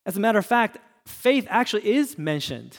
As 0.07 0.17
a 0.17 0.21
matter 0.21 0.39
of 0.39 0.47
fact, 0.47 0.79
faith 1.07 1.47
actually 1.51 1.87
is 1.93 2.17
mentioned. 2.17 2.79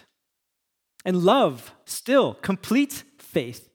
And 1.05 1.23
love 1.23 1.73
still 1.85 2.33
completes 2.35 3.03
faith. 3.17 3.69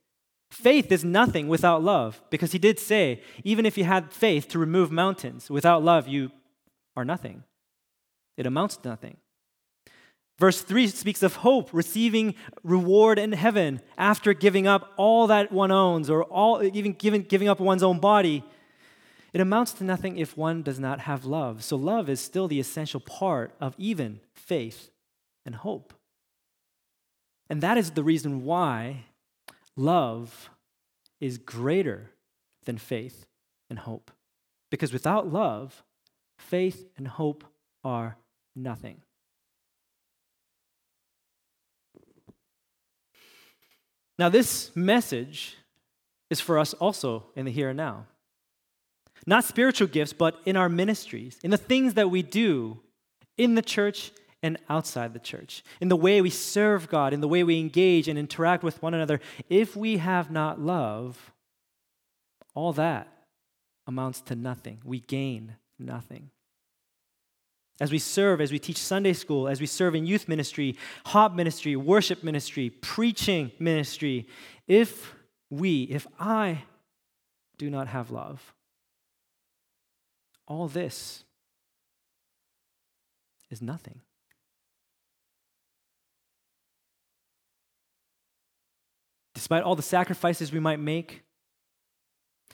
Faith 0.50 0.90
is 0.90 1.04
nothing 1.04 1.46
without 1.46 1.82
love, 1.82 2.22
because 2.30 2.52
he 2.52 2.58
did 2.58 2.78
say, 2.78 3.22
even 3.44 3.66
if 3.66 3.76
you 3.76 3.84
had 3.84 4.12
faith 4.12 4.48
to 4.48 4.58
remove 4.58 4.90
mountains, 4.90 5.50
without 5.50 5.84
love, 5.84 6.08
you 6.08 6.32
are 6.96 7.04
nothing. 7.04 7.44
It 8.38 8.46
amounts 8.46 8.78
to 8.78 8.88
nothing. 8.88 9.18
Verse 10.38 10.62
3 10.62 10.86
speaks 10.86 11.22
of 11.22 11.36
hope, 11.36 11.70
receiving 11.72 12.34
reward 12.62 13.18
in 13.18 13.32
heaven 13.32 13.80
after 13.96 14.32
giving 14.32 14.68
up 14.68 14.92
all 14.96 15.26
that 15.26 15.50
one 15.50 15.72
owns, 15.72 16.08
or 16.08 16.22
all, 16.24 16.62
even 16.62 16.92
giving, 16.92 17.22
giving 17.22 17.48
up 17.48 17.58
one's 17.58 17.82
own 17.82 17.98
body. 17.98 18.44
It 19.32 19.40
amounts 19.40 19.72
to 19.74 19.84
nothing 19.84 20.16
if 20.16 20.36
one 20.36 20.62
does 20.62 20.78
not 20.78 21.00
have 21.00 21.24
love. 21.24 21.64
So, 21.64 21.76
love 21.76 22.08
is 22.08 22.20
still 22.20 22.46
the 22.46 22.60
essential 22.60 23.00
part 23.00 23.52
of 23.60 23.74
even 23.78 24.20
faith 24.32 24.90
and 25.44 25.56
hope. 25.56 25.92
And 27.50 27.60
that 27.60 27.76
is 27.76 27.90
the 27.90 28.04
reason 28.04 28.44
why 28.44 29.06
love 29.76 30.50
is 31.20 31.38
greater 31.38 32.12
than 32.64 32.78
faith 32.78 33.26
and 33.68 33.80
hope. 33.80 34.10
Because 34.70 34.92
without 34.92 35.32
love, 35.32 35.82
faith 36.38 36.86
and 36.96 37.08
hope 37.08 37.44
are 37.82 38.18
nothing. 38.54 39.02
Now, 44.18 44.28
this 44.28 44.74
message 44.74 45.56
is 46.30 46.40
for 46.40 46.58
us 46.58 46.74
also 46.74 47.26
in 47.36 47.44
the 47.44 47.52
here 47.52 47.68
and 47.68 47.76
now. 47.76 48.06
Not 49.26 49.44
spiritual 49.44 49.88
gifts, 49.88 50.12
but 50.12 50.40
in 50.44 50.56
our 50.56 50.68
ministries, 50.68 51.38
in 51.42 51.50
the 51.50 51.56
things 51.56 51.94
that 51.94 52.10
we 52.10 52.22
do 52.22 52.80
in 53.36 53.54
the 53.54 53.62
church 53.62 54.10
and 54.42 54.58
outside 54.68 55.12
the 55.12 55.18
church, 55.18 55.64
in 55.80 55.88
the 55.88 55.96
way 55.96 56.20
we 56.20 56.30
serve 56.30 56.88
God, 56.88 57.12
in 57.12 57.20
the 57.20 57.28
way 57.28 57.42
we 57.42 57.58
engage 57.58 58.08
and 58.08 58.18
interact 58.18 58.62
with 58.62 58.80
one 58.82 58.94
another. 58.94 59.20
If 59.48 59.76
we 59.76 59.98
have 59.98 60.30
not 60.30 60.60
love, 60.60 61.32
all 62.54 62.72
that 62.74 63.08
amounts 63.86 64.20
to 64.22 64.36
nothing. 64.36 64.80
We 64.84 65.00
gain 65.00 65.56
nothing. 65.78 66.30
As 67.80 67.92
we 67.92 67.98
serve, 67.98 68.40
as 68.40 68.50
we 68.50 68.58
teach 68.58 68.78
Sunday 68.78 69.12
school, 69.12 69.46
as 69.46 69.60
we 69.60 69.66
serve 69.66 69.94
in 69.94 70.04
youth 70.04 70.28
ministry, 70.28 70.76
hop 71.06 71.34
ministry, 71.34 71.76
worship 71.76 72.24
ministry, 72.24 72.70
preaching 72.70 73.52
ministry, 73.60 74.26
if 74.66 75.14
we, 75.48 75.84
if 75.84 76.06
I 76.18 76.64
do 77.56 77.70
not 77.70 77.86
have 77.88 78.10
love, 78.10 78.54
all 80.46 80.66
this 80.66 81.24
is 83.50 83.62
nothing. 83.62 84.00
Despite 89.34 89.62
all 89.62 89.76
the 89.76 89.82
sacrifices 89.82 90.50
we 90.50 90.58
might 90.58 90.80
make, 90.80 91.22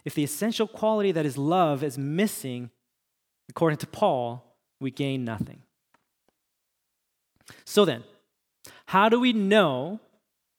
if 0.04 0.14
the 0.14 0.22
essential 0.22 0.66
quality 0.66 1.12
that 1.12 1.24
is 1.24 1.38
love 1.38 1.82
is 1.82 1.96
missing, 1.96 2.70
according 3.48 3.78
to 3.78 3.86
Paul, 3.86 4.53
we 4.80 4.90
gain 4.90 5.24
nothing. 5.24 5.62
So 7.64 7.84
then, 7.84 8.04
how 8.86 9.08
do 9.08 9.20
we 9.20 9.32
know 9.32 10.00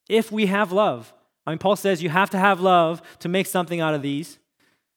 if 0.10 0.31
we 0.31 0.48
have 0.48 0.72
love? 0.72 1.13
I 1.45 1.51
mean, 1.51 1.60
Paul 1.60 1.75
says 1.75 2.01
you 2.01 2.10
have 2.10 2.29
to 2.31 2.38
have 2.38 2.60
love 2.60 3.01
to 3.19 3.29
make 3.29 3.48
something 3.48 3.81
out 3.81 3.93
of 3.93 4.01
these. 4.01 4.39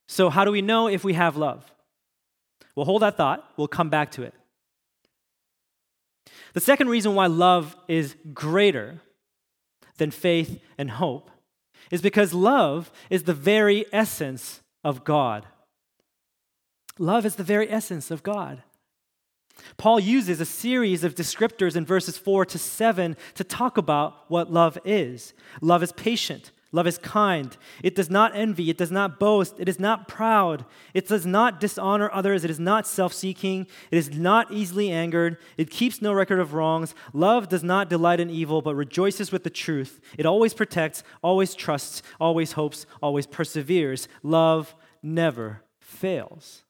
So, 0.07 0.29
how 0.29 0.45
do 0.45 0.51
we 0.51 0.61
know 0.61 0.87
if 0.87 1.03
we 1.03 1.13
have 1.13 1.37
love? 1.37 1.71
We'll 2.75 2.85
hold 2.85 3.01
that 3.01 3.17
thought, 3.17 3.51
we'll 3.57 3.67
come 3.67 3.89
back 3.89 4.11
to 4.11 4.23
it. 4.23 4.33
The 6.53 6.59
second 6.59 6.89
reason 6.89 7.15
why 7.15 7.27
love 7.27 7.75
is 7.87 8.15
greater 8.33 9.01
than 9.97 10.11
faith 10.11 10.61
and 10.77 10.89
hope 10.89 11.29
is 11.91 12.01
because 12.01 12.33
love 12.33 12.91
is 13.09 13.23
the 13.23 13.33
very 13.33 13.85
essence 13.91 14.61
of 14.83 15.03
God. 15.03 15.45
Love 16.97 17.25
is 17.25 17.35
the 17.35 17.43
very 17.43 17.69
essence 17.69 18.11
of 18.11 18.23
God. 18.23 18.63
Paul 19.77 19.99
uses 19.99 20.39
a 20.39 20.45
series 20.45 21.03
of 21.03 21.15
descriptors 21.15 21.75
in 21.75 21.85
verses 21.85 22.17
4 22.17 22.45
to 22.45 22.57
7 22.57 23.15
to 23.35 23.43
talk 23.43 23.77
about 23.77 24.29
what 24.29 24.51
love 24.51 24.77
is. 24.83 25.33
Love 25.61 25.83
is 25.83 25.91
patient. 25.91 26.51
Love 26.71 26.85
is 26.85 26.99
kind. 26.99 27.57
It 27.81 27.95
does 27.95 28.11
not 28.11 28.35
envy. 28.35 28.69
It 28.69 28.77
does 28.77 28.91
not 28.91 29.19
boast. 29.19 29.55
It 29.57 29.67
is 29.67 29.79
not 29.79 30.07
proud. 30.07 30.65
It 30.93 31.07
does 31.07 31.25
not 31.25 31.59
dishonor 31.59 32.11
others. 32.13 32.43
It 32.43 32.51
is 32.51 32.59
not 32.59 32.85
self 32.85 33.11
seeking. 33.11 33.65
It 33.89 33.97
is 33.97 34.11
not 34.11 34.51
easily 34.51 34.91
angered. 34.91 35.37
It 35.57 35.71
keeps 35.71 35.99
no 35.99 36.13
record 36.13 36.39
of 36.39 36.53
wrongs. 36.53 36.93
Love 37.11 37.49
does 37.49 37.63
not 37.63 37.89
delight 37.89 38.19
in 38.19 38.29
evil, 38.29 38.61
but 38.61 38.75
rejoices 38.75 39.31
with 39.31 39.43
the 39.43 39.49
truth. 39.49 39.99
It 40.17 40.27
always 40.27 40.53
protects, 40.53 41.03
always 41.23 41.55
trusts, 41.55 42.03
always 42.19 42.51
hopes, 42.51 42.85
always 43.01 43.25
perseveres. 43.25 44.07
Love 44.21 44.75
never 45.01 45.63
fails. 45.79 46.63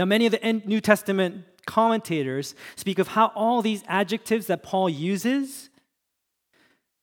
Now, 0.00 0.06
many 0.06 0.24
of 0.24 0.32
the 0.32 0.62
New 0.64 0.80
Testament 0.80 1.44
commentators 1.66 2.54
speak 2.74 2.98
of 2.98 3.08
how 3.08 3.32
all 3.34 3.60
these 3.60 3.84
adjectives 3.86 4.46
that 4.46 4.62
Paul 4.62 4.88
uses 4.88 5.68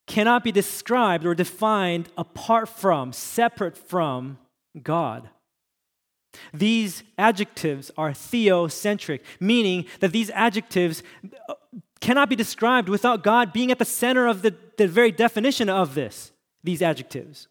cannot 0.07 0.43
be 0.43 0.51
described 0.51 1.23
or 1.23 1.35
defined 1.35 2.09
apart 2.17 2.67
from, 2.67 3.13
separate 3.13 3.77
from 3.77 4.39
God. 4.81 5.29
These 6.51 7.03
adjectives 7.19 7.91
are 7.99 8.13
theocentric, 8.13 9.19
meaning 9.39 9.85
that 9.99 10.11
these 10.11 10.31
adjectives 10.31 11.03
uh, 11.47 11.53
cannot 12.01 12.29
be 12.29 12.35
described 12.35 12.89
without 12.89 13.23
God 13.23 13.53
being 13.53 13.69
at 13.69 13.77
the 13.77 13.85
center 13.85 14.25
of 14.25 14.41
the, 14.41 14.55
the 14.77 14.87
very 14.87 15.11
definition 15.11 15.69
of 15.69 15.93
this, 15.93 16.31
these 16.63 16.81
adjectives. 16.81 17.47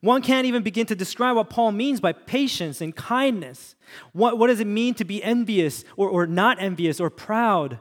One 0.00 0.22
can't 0.22 0.46
even 0.46 0.62
begin 0.62 0.86
to 0.86 0.94
describe 0.94 1.36
what 1.36 1.50
Paul 1.50 1.72
means 1.72 2.00
by 2.00 2.12
patience 2.12 2.80
and 2.80 2.96
kindness. 2.96 3.74
What, 4.12 4.38
what 4.38 4.46
does 4.46 4.60
it 4.60 4.66
mean 4.66 4.94
to 4.94 5.04
be 5.04 5.22
envious 5.22 5.84
or, 5.96 6.08
or 6.08 6.26
not 6.26 6.60
envious 6.60 7.00
or 7.00 7.10
proud? 7.10 7.78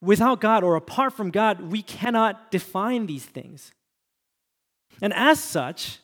Without 0.00 0.40
God 0.40 0.64
or 0.64 0.74
apart 0.74 1.12
from 1.12 1.30
God, 1.30 1.70
we 1.70 1.82
cannot 1.82 2.50
define 2.50 3.06
these 3.06 3.24
things. 3.24 3.72
And 5.00 5.12
as 5.14 5.38
such, 5.38 6.00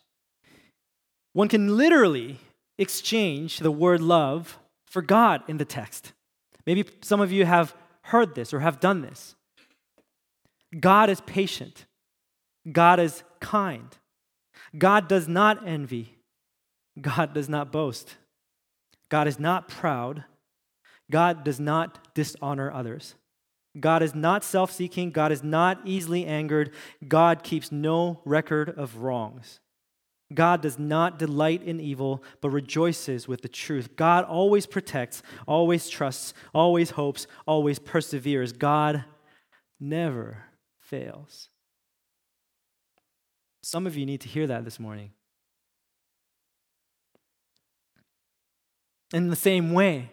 one 1.33 1.49
can 1.49 1.77
literally 1.77 2.39
exchange 2.79 3.59
the 3.59 3.71
word 3.71 4.01
love 4.01 4.59
for 4.87 5.03
God 5.03 5.43
in 5.49 5.57
the 5.57 5.65
text. 5.65 6.13
Maybe 6.67 6.85
some 7.01 7.21
of 7.21 7.33
you 7.33 7.45
have 7.45 7.75
heard 8.03 8.35
this 8.35 8.55
or 8.55 8.61
have 8.61 8.81
done 8.81 9.03
this. 9.03 9.35
God 10.79 11.11
is 11.11 11.21
patient, 11.23 11.87
God 12.71 13.01
is 13.01 13.25
kind. 13.41 13.97
God 14.77 15.09
does 15.09 15.29
not 15.29 15.67
envy. 15.67 16.19
God 17.01 17.35
does 17.35 17.49
not 17.49 17.73
boast. 17.73 18.17
God 19.09 19.29
is 19.29 19.39
not 19.39 19.69
proud. 19.69 20.25
God 21.11 21.45
does 21.45 21.61
not 21.61 22.15
dishonor 22.15 22.73
others. 22.73 23.15
God 23.79 24.03
is 24.03 24.15
not 24.15 24.45
self 24.45 24.71
seeking. 24.71 25.11
God 25.11 25.33
is 25.33 25.43
not 25.43 25.81
easily 25.85 26.27
angered. 26.27 26.73
God 27.07 27.43
keeps 27.43 27.73
no 27.73 28.21
record 28.25 28.71
of 28.71 28.99
wrongs. 28.99 29.61
God 30.35 30.63
does 30.63 30.79
not 30.79 31.19
delight 31.19 31.63
in 31.63 31.81
evil, 31.81 32.23
but 32.41 32.51
rejoices 32.51 33.29
with 33.29 33.43
the 33.43 33.49
truth. 33.49 33.97
God 33.97 34.25
always 34.25 34.67
protects, 34.67 35.23
always 35.47 35.89
trusts, 35.89 36.33
always 36.55 36.91
hopes, 36.91 37.27
always 37.47 37.79
perseveres. 37.79 38.53
God 38.53 39.05
never 39.79 40.45
fails. 40.81 41.49
Some 43.63 43.87
of 43.87 43.97
you 43.97 44.05
need 44.05 44.21
to 44.23 44.29
hear 44.29 44.47
that 44.49 44.65
this 44.65 44.81
morning. 44.81 45.13
In 49.13 49.29
the 49.29 49.37
same 49.37 49.73
way, 49.73 50.11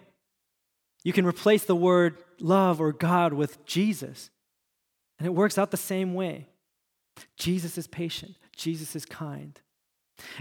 you 1.04 1.14
can 1.14 1.26
replace 1.26 1.64
the 1.66 1.76
word 1.76 2.18
love 2.40 2.82
or 2.82 2.92
God 2.92 3.34
with 3.34 3.66
Jesus, 3.66 4.30
and 5.18 5.26
it 5.26 5.32
works 5.32 5.58
out 5.58 5.72
the 5.72 5.78
same 5.78 6.14
way. 6.14 6.48
Jesus 7.38 7.78
is 7.78 7.88
patient, 7.88 8.36
Jesus 8.56 8.96
is 8.96 9.06
kind. 9.06 9.60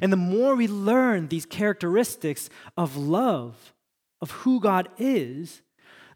And 0.03 0.13
the 0.13 0.17
more 0.17 0.57
we 0.57 0.67
learn 0.67 1.29
these 1.29 1.47
characteristics 1.47 2.51
of 2.77 2.97
love, 2.97 3.73
of 4.21 4.33
who 4.33 4.61
God 4.61 4.89
is, 4.99 5.63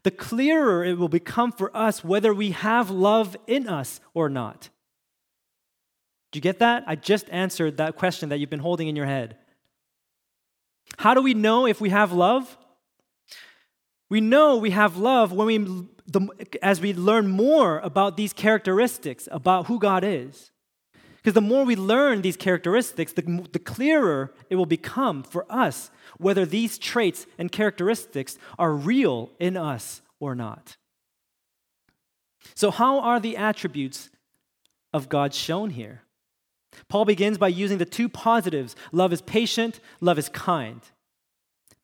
the 0.03 0.11
clearer 0.11 0.83
it 0.83 0.97
will 0.97 1.07
become 1.07 1.53
for 1.53 1.75
us 1.75 2.03
whether 2.03 2.33
we 2.33 2.51
have 2.51 2.89
love 2.89 3.37
in 3.47 3.69
us 3.69 4.01
or 4.13 4.29
not. 4.29 4.69
Do 6.33 6.37
you 6.37 6.41
get 6.41 6.59
that? 6.59 6.83
I 6.87 6.95
just 6.95 7.29
answered 7.29 7.77
that 7.77 7.95
question 7.95 8.29
that 8.29 8.39
you've 8.39 8.49
been 8.49 8.59
holding 8.59 8.87
in 8.87 8.95
your 8.95 9.05
head. 9.05 9.37
How 10.97 11.13
do 11.13 11.21
we 11.21 11.35
know 11.35 11.67
if 11.67 11.79
we 11.79 11.89
have 11.89 12.11
love? 12.11 12.57
We 14.09 14.19
know 14.19 14.57
we 14.57 14.71
have 14.71 14.97
love 14.97 15.31
when 15.31 15.45
we, 15.45 15.57
the, 16.07 16.27
as 16.63 16.81
we 16.81 16.95
learn 16.95 17.27
more 17.27 17.77
about 17.79 18.17
these 18.17 18.33
characteristics, 18.33 19.29
about 19.31 19.67
who 19.67 19.77
God 19.77 20.03
is. 20.03 20.51
Because 21.17 21.35
the 21.35 21.41
more 21.41 21.65
we 21.65 21.75
learn 21.75 22.23
these 22.23 22.35
characteristics, 22.35 23.13
the, 23.13 23.47
the 23.51 23.59
clearer 23.59 24.33
it 24.49 24.55
will 24.55 24.65
become 24.65 25.21
for 25.21 25.45
us 25.51 25.91
whether 26.17 26.47
these 26.47 26.79
traits 26.79 27.27
and 27.37 27.51
characteristics 27.51 28.39
are 28.57 28.73
real 28.73 29.29
in 29.39 29.55
us 29.55 30.01
or 30.19 30.33
not. 30.33 30.77
So, 32.55 32.71
how 32.71 33.01
are 33.01 33.19
the 33.19 33.37
attributes 33.37 34.09
of 34.91 35.09
God 35.09 35.35
shown 35.35 35.69
here? 35.69 36.02
Paul 36.87 37.05
begins 37.05 37.37
by 37.37 37.49
using 37.49 37.77
the 37.77 37.85
two 37.85 38.09
positives 38.09 38.75
love 38.91 39.13
is 39.13 39.21
patient, 39.21 39.79
love 40.01 40.17
is 40.19 40.29
kind. 40.29 40.81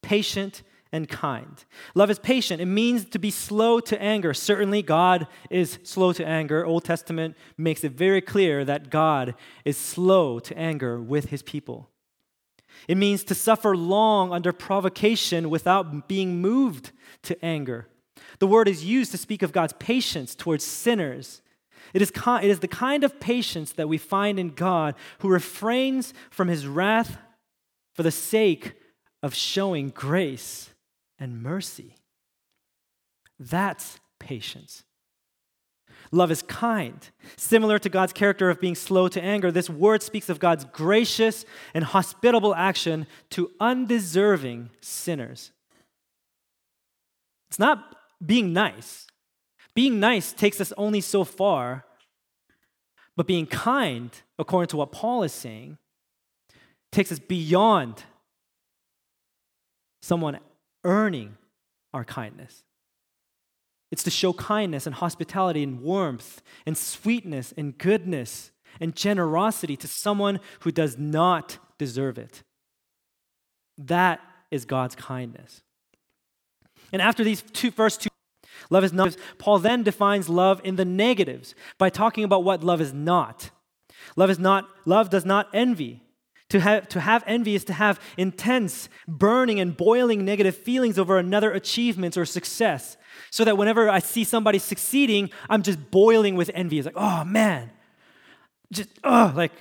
Patient 0.02 0.62
and 0.92 1.08
kind. 1.08 1.64
Love 1.94 2.10
is 2.10 2.18
patient. 2.18 2.60
It 2.60 2.66
means 2.66 3.04
to 3.06 3.18
be 3.18 3.30
slow 3.30 3.80
to 3.80 4.00
anger. 4.02 4.34
Certainly, 4.34 4.82
God 4.82 5.26
is 5.48 5.78
slow 5.82 6.12
to 6.12 6.26
anger. 6.26 6.64
Old 6.64 6.84
Testament 6.84 7.36
makes 7.56 7.84
it 7.84 7.92
very 7.92 8.20
clear 8.20 8.64
that 8.64 8.90
God 8.90 9.34
is 9.64 9.76
slow 9.76 10.40
to 10.40 10.58
anger 10.58 11.00
with 11.00 11.26
his 11.26 11.42
people. 11.42 11.88
It 12.88 12.96
means 12.96 13.24
to 13.24 13.34
suffer 13.34 13.76
long 13.76 14.32
under 14.32 14.52
provocation 14.52 15.50
without 15.50 16.08
being 16.08 16.40
moved 16.40 16.92
to 17.22 17.42
anger. 17.44 17.88
The 18.38 18.46
word 18.46 18.68
is 18.68 18.84
used 18.84 19.12
to 19.12 19.18
speak 19.18 19.42
of 19.42 19.52
God's 19.52 19.74
patience 19.74 20.34
towards 20.34 20.64
sinners. 20.64 21.42
It 21.92 22.02
is, 22.02 22.12
it 22.14 22.44
is 22.44 22.60
the 22.60 22.68
kind 22.68 23.04
of 23.04 23.20
patience 23.20 23.72
that 23.72 23.88
we 23.88 23.98
find 23.98 24.38
in 24.38 24.50
God 24.50 24.94
who 25.20 25.28
refrains 25.28 26.14
from 26.30 26.48
his 26.48 26.66
wrath 26.66 27.18
for 27.94 28.02
the 28.02 28.10
sake 28.10 28.74
of 29.22 29.34
showing 29.34 29.90
grace 29.90 30.70
and 31.18 31.42
mercy. 31.42 31.96
That's 33.38 33.98
patience. 34.18 34.84
Love 36.12 36.30
is 36.30 36.42
kind. 36.42 37.08
Similar 37.36 37.78
to 37.78 37.88
God's 37.88 38.12
character 38.12 38.50
of 38.50 38.60
being 38.60 38.74
slow 38.74 39.08
to 39.08 39.22
anger, 39.22 39.52
this 39.52 39.70
word 39.70 40.02
speaks 40.02 40.28
of 40.28 40.40
God's 40.40 40.64
gracious 40.64 41.44
and 41.72 41.84
hospitable 41.84 42.54
action 42.54 43.06
to 43.30 43.50
undeserving 43.60 44.70
sinners. 44.80 45.52
It's 47.48 47.58
not 47.58 47.96
being 48.24 48.52
nice. 48.52 49.06
Being 49.74 50.00
nice 50.00 50.32
takes 50.32 50.60
us 50.60 50.72
only 50.76 51.00
so 51.00 51.24
far, 51.24 51.84
but 53.16 53.26
being 53.26 53.46
kind, 53.46 54.10
according 54.38 54.68
to 54.68 54.76
what 54.76 54.92
Paul 54.92 55.22
is 55.22 55.32
saying, 55.32 55.78
takes 56.90 57.12
us 57.12 57.18
beyond 57.18 58.04
someone 60.02 60.38
earning 60.84 61.36
our 61.92 62.04
kindness. 62.04 62.64
It's 63.90 64.02
to 64.04 64.10
show 64.10 64.32
kindness 64.32 64.86
and 64.86 64.94
hospitality 64.94 65.62
and 65.62 65.80
warmth 65.80 66.42
and 66.64 66.76
sweetness 66.76 67.52
and 67.56 67.76
goodness 67.76 68.52
and 68.80 68.94
generosity 68.94 69.76
to 69.76 69.88
someone 69.88 70.40
who 70.60 70.70
does 70.70 70.96
not 70.96 71.58
deserve 71.78 72.18
it. 72.18 72.42
That 73.78 74.20
is 74.50 74.64
God's 74.64 74.94
kindness. 74.94 75.62
And 76.92 77.02
after 77.02 77.24
these 77.24 77.42
two 77.42 77.70
first 77.70 78.02
two 78.02 78.10
love 78.68 78.84
is 78.84 78.92
not 78.92 79.16
Paul 79.38 79.58
then 79.58 79.82
defines 79.82 80.28
love 80.28 80.60
in 80.64 80.76
the 80.76 80.84
negatives 80.84 81.54
by 81.78 81.88
talking 81.90 82.24
about 82.24 82.44
what 82.44 82.62
love 82.62 82.80
is 82.80 82.92
not. 82.92 83.50
Love 84.16 84.30
is 84.30 84.38
not 84.38 84.68
love 84.84 85.10
does 85.10 85.24
not 85.24 85.48
envy. 85.54 86.02
To 86.50 86.58
have, 86.58 86.88
to 86.88 87.00
have 87.00 87.22
envy 87.28 87.54
is 87.54 87.62
to 87.66 87.72
have 87.72 88.00
intense, 88.16 88.88
burning, 89.06 89.60
and 89.60 89.76
boiling 89.76 90.24
negative 90.24 90.56
feelings 90.56 90.98
over 90.98 91.16
another 91.16 91.52
achievement 91.52 92.16
or 92.16 92.24
success. 92.26 92.96
So 93.30 93.44
that 93.44 93.56
whenever 93.56 93.88
I 93.88 94.00
see 94.00 94.24
somebody 94.24 94.58
succeeding, 94.58 95.30
I'm 95.48 95.62
just 95.62 95.92
boiling 95.92 96.34
with 96.34 96.50
envy. 96.52 96.78
It's 96.78 96.86
like, 96.86 96.96
oh 96.96 97.22
man, 97.24 97.70
just, 98.72 98.88
oh, 99.04 99.32
like, 99.36 99.52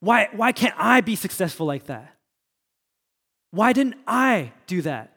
why, 0.00 0.28
why 0.32 0.52
can't 0.52 0.74
I 0.78 1.02
be 1.02 1.14
successful 1.14 1.66
like 1.66 1.86
that? 1.86 2.16
Why 3.50 3.74
didn't 3.74 3.96
I 4.06 4.52
do 4.66 4.80
that? 4.82 5.12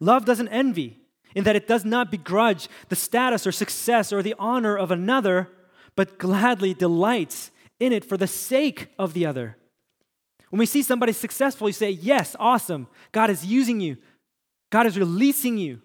Love 0.00 0.24
doesn't 0.24 0.48
envy, 0.48 1.01
in 1.34 1.44
that 1.44 1.56
it 1.56 1.68
does 1.68 1.84
not 1.84 2.10
begrudge 2.10 2.68
the 2.88 2.96
status 2.96 3.46
or 3.46 3.52
success 3.52 4.12
or 4.12 4.22
the 4.22 4.34
honor 4.38 4.76
of 4.76 4.90
another, 4.90 5.48
but 5.96 6.18
gladly 6.18 6.74
delights 6.74 7.50
in 7.80 7.92
it 7.92 8.04
for 8.04 8.16
the 8.16 8.26
sake 8.26 8.88
of 8.98 9.14
the 9.14 9.26
other. 9.26 9.56
When 10.50 10.58
we 10.58 10.66
see 10.66 10.82
somebody 10.82 11.12
successful, 11.12 11.68
you 11.68 11.72
say, 11.72 11.90
Yes, 11.90 12.36
awesome. 12.38 12.86
God 13.10 13.30
is 13.30 13.46
using 13.46 13.80
you, 13.80 13.96
God 14.70 14.86
is 14.86 14.98
releasing 14.98 15.58
you. 15.58 15.80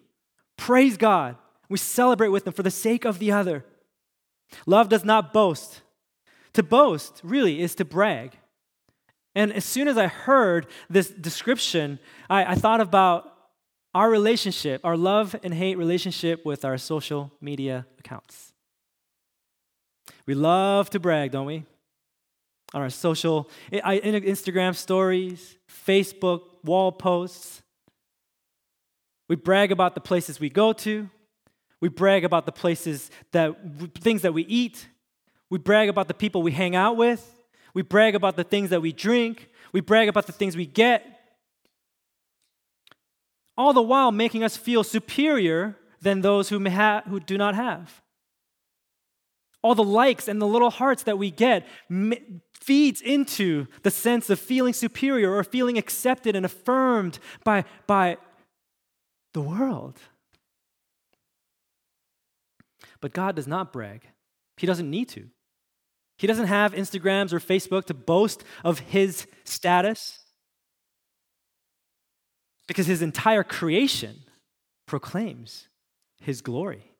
Praise 0.56 0.96
God. 0.96 1.36
We 1.68 1.78
celebrate 1.78 2.28
with 2.28 2.44
them 2.44 2.54
for 2.54 2.62
the 2.62 2.70
sake 2.70 3.04
of 3.04 3.18
the 3.18 3.30
other. 3.30 3.64
Love 4.66 4.88
does 4.88 5.04
not 5.04 5.32
boast. 5.32 5.82
To 6.54 6.62
boast, 6.62 7.20
really, 7.22 7.60
is 7.60 7.74
to 7.76 7.84
brag. 7.84 8.38
And 9.34 9.52
as 9.52 9.64
soon 9.64 9.86
as 9.86 9.96
I 9.96 10.08
heard 10.08 10.66
this 10.90 11.10
description, 11.10 12.00
I, 12.28 12.52
I 12.52 12.54
thought 12.54 12.80
about 12.80 13.32
our 13.98 14.08
relationship, 14.08 14.80
our 14.84 14.96
love 14.96 15.34
and 15.42 15.52
hate 15.52 15.76
relationship 15.76 16.46
with 16.46 16.64
our 16.64 16.78
social 16.78 17.32
media 17.40 17.84
accounts. 17.98 18.52
We 20.24 20.34
love 20.34 20.88
to 20.90 21.00
brag, 21.00 21.32
don't 21.32 21.46
we? 21.46 21.64
on 22.74 22.82
our 22.82 22.90
social 22.90 23.48
Instagram 23.72 24.74
stories, 24.74 25.56
Facebook 25.86 26.42
wall 26.62 26.92
posts. 26.92 27.62
We 29.28 29.36
brag 29.36 29.72
about 29.72 29.94
the 29.94 30.00
places 30.00 30.38
we 30.38 30.50
go 30.50 30.72
to. 30.74 31.08
We 31.80 31.88
brag 31.88 32.24
about 32.24 32.44
the 32.46 32.52
places 32.52 33.10
that 33.32 33.56
things 33.94 34.22
that 34.22 34.34
we 34.34 34.42
eat. 34.42 34.88
We 35.50 35.58
brag 35.58 35.88
about 35.88 36.08
the 36.08 36.14
people 36.14 36.42
we 36.42 36.52
hang 36.52 36.76
out 36.76 36.96
with. 36.96 37.34
We 37.72 37.82
brag 37.82 38.14
about 38.14 38.36
the 38.36 38.44
things 38.44 38.70
that 38.70 38.82
we 38.82 38.92
drink. 38.92 39.48
We 39.72 39.80
brag 39.80 40.08
about 40.08 40.26
the 40.26 40.32
things 40.32 40.56
we 40.56 40.66
get. 40.66 41.17
All 43.58 43.72
the 43.72 43.82
while 43.82 44.12
making 44.12 44.44
us 44.44 44.56
feel 44.56 44.84
superior 44.84 45.76
than 46.00 46.20
those 46.20 46.48
who, 46.48 46.70
ha- 46.70 47.02
who 47.08 47.18
do 47.18 47.36
not 47.36 47.56
have. 47.56 48.00
All 49.62 49.74
the 49.74 49.82
likes 49.82 50.28
and 50.28 50.40
the 50.40 50.46
little 50.46 50.70
hearts 50.70 51.02
that 51.02 51.18
we 51.18 51.32
get 51.32 51.66
feeds 52.54 53.00
into 53.00 53.66
the 53.82 53.90
sense 53.90 54.30
of 54.30 54.38
feeling 54.38 54.72
superior 54.72 55.34
or 55.34 55.42
feeling 55.42 55.76
accepted 55.76 56.36
and 56.36 56.46
affirmed 56.46 57.18
by, 57.42 57.64
by 57.88 58.18
the 59.34 59.40
world. 59.40 59.98
But 63.00 63.12
God 63.12 63.34
does 63.34 63.48
not 63.48 63.72
brag, 63.72 64.02
He 64.56 64.68
doesn't 64.68 64.88
need 64.88 65.08
to. 65.10 65.26
He 66.16 66.28
doesn't 66.28 66.46
have 66.46 66.74
Instagrams 66.74 67.32
or 67.32 67.40
Facebook 67.40 67.86
to 67.86 67.94
boast 67.94 68.44
of 68.62 68.78
His 68.78 69.26
status 69.44 70.20
because 72.68 72.86
His 72.86 73.02
entire 73.02 73.42
creation 73.42 74.20
proclaims 74.86 75.66
His 76.20 76.40
glory. 76.40 76.92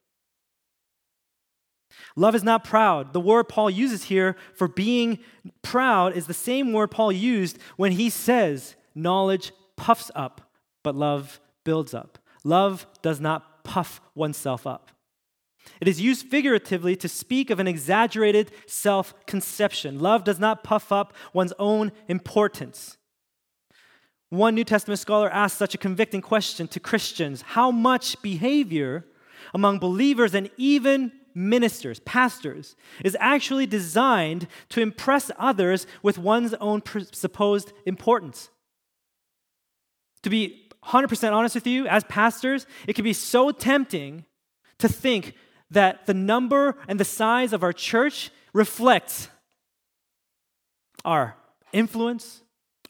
Love 2.15 2.35
is 2.35 2.43
not 2.43 2.63
proud. 2.63 3.13
The 3.13 3.19
word 3.19 3.45
Paul 3.49 3.69
uses 3.69 4.05
here 4.05 4.35
for 4.53 4.67
being 4.67 5.19
proud 5.61 6.15
is 6.15 6.27
the 6.27 6.33
same 6.33 6.73
word 6.73 6.91
Paul 6.91 7.11
used 7.11 7.57
when 7.77 7.93
he 7.93 8.09
says, 8.09 8.75
Knowledge 8.95 9.51
puffs 9.75 10.11
up, 10.15 10.51
but 10.83 10.95
love 10.95 11.39
builds 11.63 11.93
up. 11.93 12.17
Love 12.43 12.85
does 13.01 13.19
not 13.19 13.63
puff 13.63 14.01
oneself 14.15 14.65
up. 14.65 14.91
It 15.79 15.87
is 15.87 16.01
used 16.01 16.27
figuratively 16.27 16.95
to 16.97 17.07
speak 17.07 17.49
of 17.49 17.59
an 17.59 17.67
exaggerated 17.67 18.51
self 18.65 19.13
conception. 19.25 19.99
Love 19.99 20.23
does 20.23 20.39
not 20.39 20.63
puff 20.63 20.91
up 20.91 21.13
one's 21.33 21.53
own 21.59 21.91
importance. 22.07 22.97
One 24.29 24.53
New 24.53 24.63
Testament 24.63 24.99
scholar 24.99 25.29
asked 25.29 25.57
such 25.57 25.73
a 25.73 25.79
convicting 25.79 26.21
question 26.21 26.67
to 26.69 26.79
Christians 26.79 27.41
How 27.41 27.71
much 27.71 28.21
behavior 28.21 29.05
among 29.53 29.79
believers 29.79 30.35
and 30.35 30.49
even 30.57 31.11
ministers, 31.33 31.99
pastors, 32.01 32.75
is 33.03 33.17
actually 33.19 33.65
designed 33.65 34.47
to 34.69 34.81
impress 34.81 35.31
others 35.37 35.87
with 36.03 36.17
one's 36.17 36.53
own 36.55 36.81
supposed 37.11 37.73
importance? 37.85 38.49
To 40.23 40.29
be 40.29 40.69
100% 40.85 41.33
honest 41.33 41.55
with 41.55 41.67
you, 41.67 41.87
as 41.87 42.03
pastors, 42.05 42.67
it 42.87 42.93
can 42.93 43.03
be 43.03 43.13
so 43.13 43.51
tempting 43.51 44.25
to 44.77 44.87
think 44.87 45.33
that 45.71 46.05
the 46.05 46.13
number 46.13 46.77
and 46.87 46.99
the 46.99 47.05
size 47.05 47.53
of 47.53 47.63
our 47.63 47.73
church 47.73 48.31
reflects 48.53 49.29
our 51.05 51.35
influence, 51.71 52.41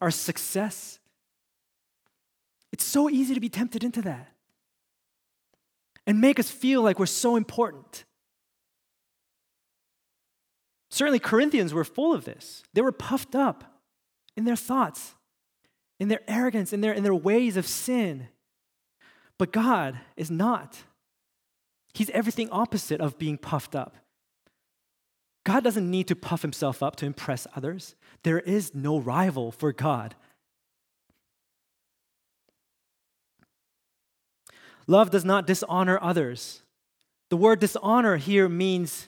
our 0.01 0.11
success. 0.11 0.98
It's 2.71 2.83
so 2.83 3.09
easy 3.09 3.33
to 3.33 3.39
be 3.39 3.49
tempted 3.49 3.83
into 3.83 4.01
that 4.03 4.31
and 6.05 6.21
make 6.21 6.39
us 6.39 6.49
feel 6.49 6.81
like 6.81 6.99
we're 6.99 7.05
so 7.05 7.35
important. 7.35 8.05
Certainly, 10.89 11.19
Corinthians 11.19 11.73
were 11.73 11.83
full 11.83 12.13
of 12.13 12.25
this. 12.25 12.63
They 12.73 12.81
were 12.81 12.91
puffed 12.91 13.35
up 13.35 13.63
in 14.35 14.45
their 14.45 14.55
thoughts, 14.55 15.15
in 15.99 16.07
their 16.07 16.21
arrogance, 16.27 16.73
in 16.73 16.81
their, 16.81 16.93
in 16.93 17.03
their 17.03 17.15
ways 17.15 17.57
of 17.57 17.67
sin. 17.67 18.27
But 19.37 19.51
God 19.51 19.99
is 20.17 20.31
not. 20.31 20.83
He's 21.93 22.09
everything 22.09 22.49
opposite 22.49 23.01
of 23.01 23.17
being 23.17 23.37
puffed 23.37 23.75
up. 23.75 23.97
God 25.45 25.63
doesn't 25.63 25.89
need 25.89 26.07
to 26.07 26.15
puff 26.15 26.41
himself 26.41 26.83
up 26.83 26.95
to 26.97 27.05
impress 27.05 27.47
others. 27.55 27.95
There 28.23 28.39
is 28.39 28.75
no 28.75 28.99
rival 28.99 29.51
for 29.51 29.71
God. 29.71 30.15
Love 34.89 35.11
does 35.11 35.23
not 35.23 35.45
dishonor 35.45 35.99
others. 36.01 36.63
The 37.29 37.37
word 37.37 37.59
dishonor 37.59 38.17
here 38.17 38.49
means 38.49 39.07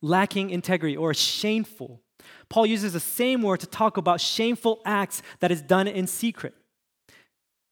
lacking 0.00 0.50
integrity 0.50 0.96
or 0.96 1.14
shameful. 1.14 2.00
Paul 2.48 2.66
uses 2.66 2.92
the 2.92 2.98
same 2.98 3.40
word 3.40 3.60
to 3.60 3.68
talk 3.68 3.96
about 3.96 4.20
shameful 4.20 4.80
acts 4.84 5.22
that 5.38 5.52
is 5.52 5.62
done 5.62 5.86
in 5.86 6.08
secret. 6.08 6.54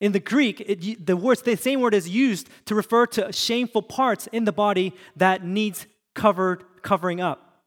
In 0.00 0.12
the 0.12 0.20
Greek, 0.20 0.60
it, 0.60 1.04
the, 1.04 1.16
word, 1.16 1.38
the 1.44 1.56
same 1.56 1.80
word 1.80 1.92
is 1.92 2.08
used 2.08 2.48
to 2.66 2.76
refer 2.76 3.04
to 3.08 3.32
shameful 3.32 3.82
parts 3.82 4.28
in 4.28 4.44
the 4.44 4.52
body 4.52 4.94
that 5.16 5.44
needs 5.44 5.88
covered, 6.14 6.62
covering 6.82 7.20
up. 7.20 7.64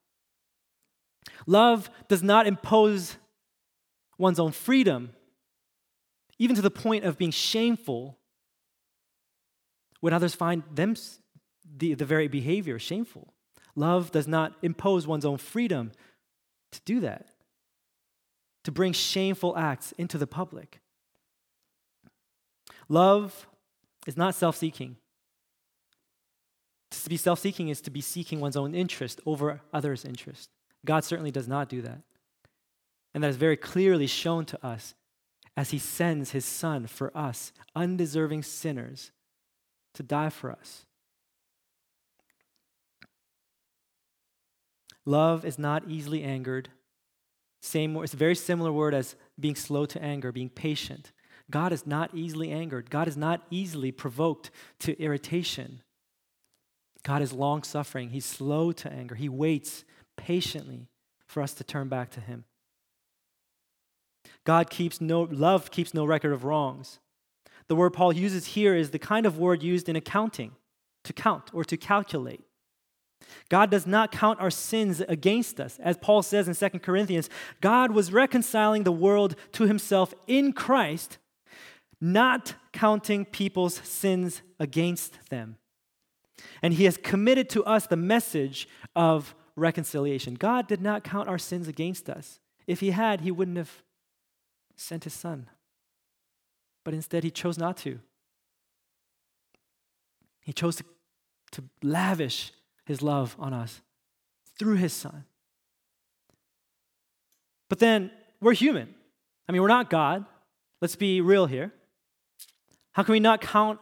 Love 1.46 1.90
does 2.08 2.24
not 2.24 2.48
impose 2.48 3.18
one's 4.18 4.40
own 4.40 4.54
freedom, 4.54 5.10
even 6.40 6.56
to 6.56 6.62
the 6.62 6.72
point 6.72 7.04
of 7.04 7.18
being 7.18 7.32
shameful 7.32 8.18
when 10.04 10.12
others 10.12 10.36
find 10.36 10.64
them 10.70 10.98
the, 11.78 11.94
the 11.94 12.04
very 12.04 12.28
behavior 12.28 12.78
shameful. 12.78 13.34
Love 13.74 14.12
does 14.12 14.28
not 14.28 14.54
impose 14.62 15.08
one's 15.08 15.24
own 15.24 15.38
freedom 15.38 15.94
to 16.74 16.82
do 16.84 17.00
that, 17.00 17.28
to 18.66 18.72
bring 18.74 18.92
shameful 18.92 19.58
acts 19.58 19.94
into 19.94 20.18
the 20.18 20.28
public. 20.28 20.82
Love 22.90 23.48
is 24.06 24.18
not 24.18 24.36
self 24.36 24.58
seeking. 24.58 24.98
To 26.92 27.10
be 27.10 27.16
self 27.16 27.40
seeking 27.40 27.70
is 27.70 27.80
to 27.80 27.90
be 27.90 28.02
seeking 28.02 28.42
one's 28.42 28.58
own 28.58 28.76
interest 28.76 29.22
over 29.26 29.62
others' 29.72 30.04
interest. 30.04 30.50
God 30.86 31.06
certainly 31.06 31.32
does 31.32 31.48
not 31.48 31.70
do 31.70 31.82
that. 31.82 32.02
And 33.14 33.24
that 33.24 33.30
is 33.30 33.38
very 33.38 33.56
clearly 33.56 34.08
shown 34.08 34.44
to 34.48 34.66
us 34.68 34.96
as 35.56 35.70
He 35.70 35.80
sends 35.80 36.32
His 36.32 36.44
Son 36.44 36.88
for 36.88 37.16
us, 37.18 37.54
undeserving 37.74 38.44
sinners, 38.44 39.14
to 39.94 40.04
die 40.04 40.30
for 40.30 40.52
us. 40.52 40.86
Love 45.06 45.46
is 45.46 45.60
not 45.60 45.84
easily 45.88 46.24
angered. 46.24 46.70
Same, 47.62 47.96
it's 47.98 48.14
a 48.14 48.18
very 48.18 48.36
similar 48.36 48.72
word 48.72 48.94
as 48.94 49.16
being 49.40 49.56
slow 49.56 49.86
to 49.86 50.02
anger, 50.02 50.32
being 50.32 50.50
patient. 50.50 51.12
God 51.52 51.74
is 51.74 51.86
not 51.86 52.12
easily 52.14 52.52
angered. 52.52 52.90
God 52.90 53.08
is 53.08 53.18
not 53.18 53.42
easily 53.50 53.92
provoked 53.92 54.50
to 54.80 55.00
irritation. 55.02 55.82
God 57.04 57.22
is 57.22 57.34
long 57.34 57.64
suffering. 57.64 58.10
He's 58.10 58.26
slow 58.26 58.72
to 58.72 58.92
anger. 58.92 59.16
He 59.16 59.28
waits 59.28 59.84
patiently 60.16 60.88
for 61.28 61.44
us 61.44 61.54
to 61.56 61.64
turn 61.64 61.90
back 61.90 62.10
to 62.12 62.22
Him. 62.22 62.46
God 64.46 64.70
keeps 64.70 65.02
no, 65.02 65.22
love 65.22 65.72
keeps 65.72 65.94
no 65.94 66.06
record 66.06 66.32
of 66.32 66.44
wrongs. 66.44 67.00
The 67.68 67.76
word 67.76 67.92
Paul 67.92 68.14
uses 68.14 68.48
here 68.48 68.76
is 68.76 68.92
the 68.92 69.00
kind 69.00 69.26
of 69.26 69.38
word 69.38 69.64
used 69.64 69.90
in 69.90 69.96
accounting 69.96 70.52
to 71.04 71.14
count 71.14 71.50
or 71.54 71.64
to 71.64 71.78
calculate. 71.78 72.42
God 73.50 73.72
does 73.72 73.88
not 73.88 74.12
count 74.12 74.40
our 74.40 74.52
sins 74.52 75.02
against 75.02 75.60
us. 75.60 75.80
As 75.82 75.98
Paul 75.98 76.24
says 76.24 76.48
in 76.48 76.72
2 76.72 76.80
Corinthians, 76.80 77.30
God 77.62 77.92
was 77.92 78.12
reconciling 78.12 78.84
the 78.84 78.92
world 78.92 79.36
to 79.54 79.66
himself 79.66 80.14
in 80.28 80.54
Christ, 80.54 81.18
not 82.02 82.56
counting 82.74 83.26
people's 83.26 83.76
sins 83.76 84.42
against 84.60 85.30
them. 85.30 85.58
And 86.62 86.74
he 86.74 86.86
has 86.86 86.98
committed 86.98 87.50
to 87.52 87.64
us 87.64 87.88
the 87.88 87.96
message 87.96 88.68
of 88.96 89.36
reconciliation. 89.56 90.34
God 90.34 90.68
did 90.68 90.82
not 90.82 91.04
count 91.04 91.30
our 91.30 91.38
sins 91.38 91.68
against 91.68 92.10
us. 92.10 92.40
If 92.68 92.80
he 92.80 92.92
had, 92.92 93.22
he 93.22 93.32
wouldn't 93.32 93.58
have 93.58 93.84
sent 94.76 95.04
his 95.04 95.14
son. 95.14 95.50
But 96.84 96.94
instead, 96.94 97.24
he 97.24 97.32
chose 97.32 97.58
not 97.58 97.78
to. 97.78 98.00
He 100.42 100.54
chose 100.54 100.76
to, 100.78 100.84
to 101.52 101.64
lavish 101.82 102.52
his 102.86 103.02
love 103.02 103.36
on 103.40 103.54
us 103.54 103.82
through 104.60 104.76
his 104.76 104.94
son. 104.94 105.26
But 107.70 107.80
then 107.80 108.12
we're 108.42 108.54
human. 108.54 108.94
I 109.48 109.52
mean, 109.52 109.62
we're 109.62 109.68
not 109.68 109.90
God. 109.90 110.26
Let's 110.82 110.96
be 110.96 111.22
real 111.22 111.46
here. 111.46 111.72
How 112.92 113.04
can 113.04 113.14
we 113.14 113.20
not 113.20 113.42
count 113.42 113.80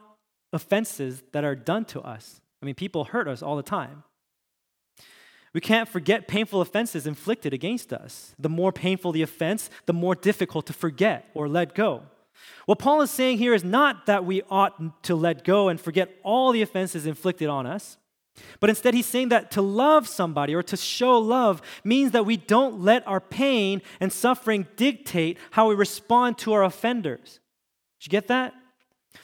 offenses 0.54 1.24
that 1.32 1.44
are 1.44 1.56
done 1.56 1.86
to 1.86 2.02
us? 2.02 2.42
I 2.62 2.66
mean, 2.66 2.76
people 2.76 3.06
hurt 3.06 3.28
us 3.28 3.42
all 3.42 3.56
the 3.56 3.64
time. 3.64 4.04
We 5.54 5.60
can't 5.60 5.90
forget 5.90 6.28
painful 6.28 6.62
offenses 6.62 7.06
inflicted 7.06 7.54
against 7.54 7.92
us. 7.92 8.34
The 8.40 8.48
more 8.48 8.72
painful 8.72 9.12
the 9.12 9.22
offense, 9.22 9.70
the 9.86 9.94
more 9.94 10.16
difficult 10.16 10.66
to 10.68 10.74
forget 10.74 11.30
or 11.34 11.50
let 11.50 11.76
go. 11.76 12.04
What 12.66 12.80
Paul 12.80 13.02
is 13.02 13.12
saying 13.12 13.38
here 13.38 13.54
is 13.54 13.64
not 13.64 14.06
that 14.06 14.26
we 14.26 14.42
ought 14.50 15.04
to 15.04 15.16
let 15.16 15.44
go 15.44 15.70
and 15.70 15.80
forget 15.80 16.10
all 16.24 16.52
the 16.52 16.62
offenses 16.62 17.06
inflicted 17.06 17.50
on 17.50 17.66
us. 17.66 17.98
But 18.60 18.70
instead, 18.70 18.94
he's 18.94 19.06
saying 19.06 19.30
that 19.30 19.52
to 19.52 19.62
love 19.62 20.08
somebody 20.08 20.56
or 20.56 20.64
to 20.64 20.78
show 20.78 21.20
love 21.20 21.62
means 21.84 22.12
that 22.12 22.26
we 22.26 22.38
don't 22.38 22.80
let 22.80 23.06
our 23.08 23.20
pain 23.20 23.82
and 24.00 24.12
suffering 24.12 24.68
dictate 24.76 25.38
how 25.52 25.70
we 25.70 25.76
respond 25.76 26.38
to 26.40 26.54
our 26.54 26.64
offenders. 26.64 27.40
Did 28.00 28.08
you 28.08 28.10
get 28.10 28.28
that? 28.28 28.54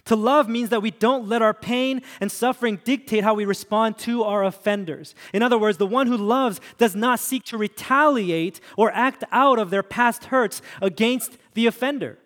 To 0.05 0.15
love 0.15 0.49
means 0.49 0.69
that 0.69 0.81
we 0.81 0.91
don't 0.91 1.27
let 1.27 1.41
our 1.41 1.53
pain 1.53 2.01
and 2.19 2.31
suffering 2.31 2.79
dictate 2.83 3.23
how 3.23 3.33
we 3.33 3.45
respond 3.45 3.97
to 3.99 4.23
our 4.23 4.43
offenders. 4.43 5.15
In 5.33 5.41
other 5.41 5.57
words, 5.57 5.77
the 5.77 5.87
one 5.87 6.07
who 6.07 6.17
loves 6.17 6.59
does 6.77 6.95
not 6.95 7.19
seek 7.19 7.45
to 7.45 7.57
retaliate 7.57 8.59
or 8.75 8.91
act 8.91 9.23
out 9.31 9.59
of 9.59 9.69
their 9.69 9.83
past 9.83 10.25
hurts 10.25 10.61
against 10.81 11.37
the 11.53 11.67
offender. 11.67 12.17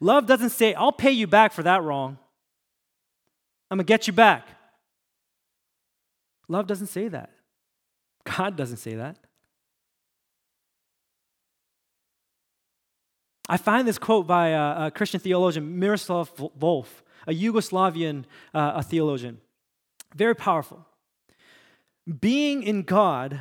Love 0.00 0.26
doesn't 0.26 0.50
say, 0.50 0.74
I'll 0.74 0.92
pay 0.92 1.10
you 1.10 1.26
back 1.26 1.52
for 1.52 1.62
that 1.62 1.82
wrong. 1.82 2.18
I'm 3.70 3.78
going 3.78 3.86
to 3.86 3.88
get 3.88 4.06
you 4.06 4.12
back. 4.12 4.46
Love 6.48 6.66
doesn't 6.66 6.88
say 6.88 7.08
that. 7.08 7.30
God 8.24 8.56
doesn't 8.56 8.78
say 8.78 8.94
that. 8.94 9.16
I 13.48 13.56
find 13.56 13.86
this 13.86 13.98
quote 13.98 14.26
by 14.26 14.48
a, 14.48 14.86
a 14.86 14.90
Christian 14.90 15.20
theologian, 15.20 15.78
Miroslav 15.78 16.34
Volf, 16.36 16.86
a 17.26 17.32
Yugoslavian 17.32 18.24
uh, 18.54 18.72
a 18.76 18.82
theologian. 18.82 19.38
Very 20.14 20.34
powerful. 20.34 20.86
Being 22.20 22.62
in 22.62 22.82
God 22.82 23.40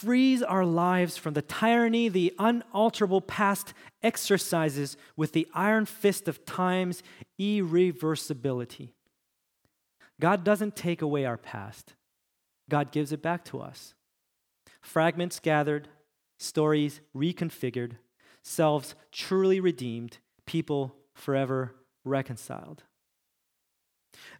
frees 0.00 0.42
our 0.42 0.64
lives 0.64 1.16
from 1.16 1.34
the 1.34 1.42
tyranny 1.42 2.08
the 2.08 2.32
unalterable 2.38 3.20
past 3.20 3.74
exercises 4.00 4.96
with 5.16 5.32
the 5.32 5.48
iron 5.52 5.84
fist 5.84 6.28
of 6.28 6.44
time's 6.44 7.02
irreversibility. 7.40 8.90
God 10.20 10.44
doesn't 10.44 10.76
take 10.76 11.02
away 11.02 11.24
our 11.24 11.36
past, 11.36 11.94
God 12.70 12.92
gives 12.92 13.10
it 13.12 13.22
back 13.22 13.44
to 13.46 13.60
us. 13.60 13.94
Fragments 14.80 15.40
gathered, 15.40 15.88
stories 16.38 17.00
reconfigured, 17.16 17.96
selves 18.42 18.94
truly 19.10 19.58
redeemed, 19.58 20.18
people 20.46 20.94
forever 21.12 21.74
reconciled. 22.04 22.84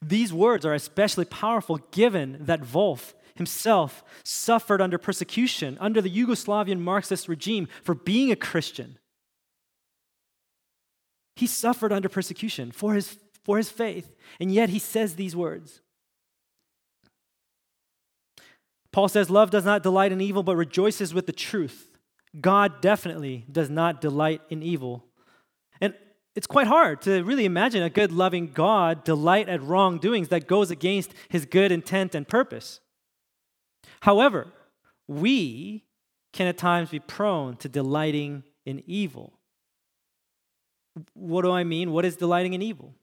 These 0.01 0.33
words 0.33 0.65
are 0.65 0.75
especially 0.75 1.25
powerful 1.25 1.79
given 1.91 2.37
that 2.41 2.63
Volf 2.63 3.15
himself 3.39 4.05
suffered 4.23 4.81
under 4.81 4.99
persecution 4.99 5.79
under 5.81 6.03
the 6.03 6.11
Yugoslavian 6.11 6.81
Marxist 6.81 7.29
regime 7.29 7.67
for 7.83 7.95
being 7.95 8.31
a 8.31 8.37
Christian. 8.37 8.99
He 11.35 11.47
suffered 11.47 11.93
under 11.93 12.09
persecution 12.09 12.73
for 12.73 12.95
his, 12.95 13.17
for 13.45 13.57
his 13.57 13.71
faith, 13.71 14.15
and 14.39 14.53
yet 14.53 14.69
he 14.69 14.79
says 14.79 15.15
these 15.15 15.35
words. 15.35 15.81
Paul 18.93 19.09
says, 19.09 19.31
Love 19.31 19.51
does 19.51 19.65
not 19.65 19.83
delight 19.83 20.13
in 20.13 20.21
evil, 20.21 20.43
but 20.43 20.57
rejoices 20.57 21.15
with 21.15 21.27
the 21.27 21.33
truth. 21.33 21.97
God 22.41 22.81
definitely 22.81 23.45
does 23.51 23.71
not 23.71 24.01
delight 24.01 24.41
in 24.51 24.63
evil. 24.63 25.05
And 25.81 25.95
it's 26.35 26.47
quite 26.47 26.67
hard 26.67 27.03
to 27.03 27.23
really 27.23 27.45
imagine 27.45 27.83
a 27.83 27.91
good, 27.91 28.13
loving 28.13 28.49
God 28.49 29.05
delight 29.05 29.49
at 29.49 29.63
wrongdoings 29.63 30.29
that 30.29 30.49
goes 30.49 30.71
against 30.71 31.15
his 31.29 31.47
good 31.47 31.71
intent 31.71 32.15
and 32.15 32.27
purpose. 32.27 32.81
However, 34.01 34.49
we 35.07 35.85
can 36.33 36.47
at 36.47 36.59
times 36.59 36.91
be 36.91 37.01
prone 37.01 37.57
to 37.57 37.69
delighting 37.69 38.45
in 38.65 38.83
evil. 38.87 39.33
What 41.15 41.43
do 41.43 41.51
I 41.51 41.65
mean? 41.65 41.93
What 41.93 42.05
is 42.05 42.17
delighting 42.17 42.55
in 42.55 42.63
evil? 42.63 42.95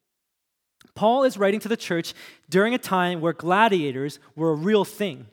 Paul 0.93 1.23
is 1.23 1.38
writing 1.38 1.60
to 1.62 1.67
the 1.67 1.77
church 1.77 2.13
during 2.49 2.73
a 2.73 2.77
time 2.77 3.21
where 3.21 3.34
gladiators 3.34 4.19
were 4.36 4.51
a 4.51 4.55
real 4.55 4.86
thing. 4.86 5.27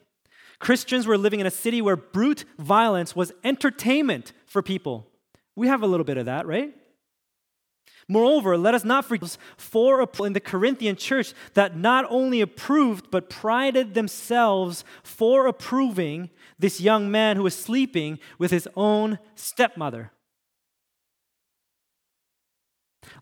Christians 0.59 1.07
were 1.07 1.19
living 1.19 1.41
in 1.41 1.47
a 1.47 1.51
city 1.51 1.83
where 1.83 1.97
brute 1.97 2.45
violence 2.59 3.15
was 3.15 3.33
entertainment 3.45 4.33
for 4.47 4.63
people. 4.63 5.07
We 5.57 5.69
have 5.69 5.83
a 5.83 5.87
little 5.87 6.05
bit 6.05 6.17
of 6.17 6.27
that, 6.27 6.47
right? 6.47 6.75
Moreover, 8.13 8.59
let 8.59 8.75
us 8.75 8.85
not 8.85 9.07
forget 9.07 9.39
for 9.57 10.07
in 10.21 10.35
the 10.35 10.41
Corinthian 10.41 10.97
church 10.97 11.33
that 11.55 11.79
not 11.79 12.05
only 12.11 12.43
approved 12.43 13.11
but 13.11 13.31
prided 13.31 13.95
themselves 13.95 14.85
for 15.03 15.47
approving 15.47 16.29
this 16.59 16.79
young 16.79 17.11
man 17.11 17.39
who 17.39 17.43
was 17.43 17.59
sleeping 17.59 18.19
with 18.39 18.51
his 18.51 18.69
own 18.77 19.19
stepmother. 19.35 20.13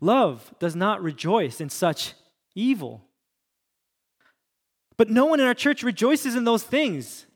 Love 0.01 0.53
does 0.59 0.75
not 0.75 1.01
rejoice 1.01 1.61
in 1.61 1.71
such 1.71 2.15
evil. 2.57 3.05
But 4.97 5.09
no 5.09 5.27
one 5.27 5.39
in 5.39 5.47
our 5.47 5.55
church 5.55 5.85
rejoices 5.85 6.35
in 6.35 6.43
those 6.43 6.65
things. 6.65 7.27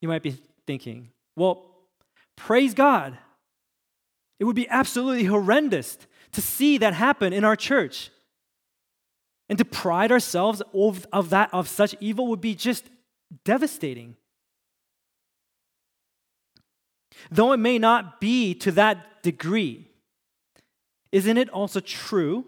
You 0.00 0.08
might 0.08 0.24
be 0.24 0.36
thinking, 0.66 1.10
well, 1.36 1.76
praise 2.36 2.74
God. 2.74 3.16
It 4.40 4.44
would 4.44 4.56
be 4.56 4.68
absolutely 4.68 5.24
horrendous 5.24 5.96
to 6.32 6.42
see 6.42 6.78
that 6.78 6.94
happen 6.94 7.32
in 7.32 7.44
our 7.44 7.56
church. 7.56 8.10
And 9.48 9.56
to 9.58 9.64
pride 9.64 10.12
ourselves 10.12 10.62
of, 10.74 11.06
of 11.12 11.30
that 11.30 11.48
of 11.52 11.68
such 11.68 11.94
evil 12.00 12.26
would 12.28 12.40
be 12.40 12.54
just 12.54 12.84
devastating. 13.44 14.16
Though 17.30 17.52
it 17.52 17.58
may 17.58 17.78
not 17.78 18.20
be 18.20 18.54
to 18.56 18.72
that 18.72 19.22
degree, 19.22 19.88
isn't 21.12 21.36
it 21.36 21.48
also 21.50 21.80
true 21.80 22.44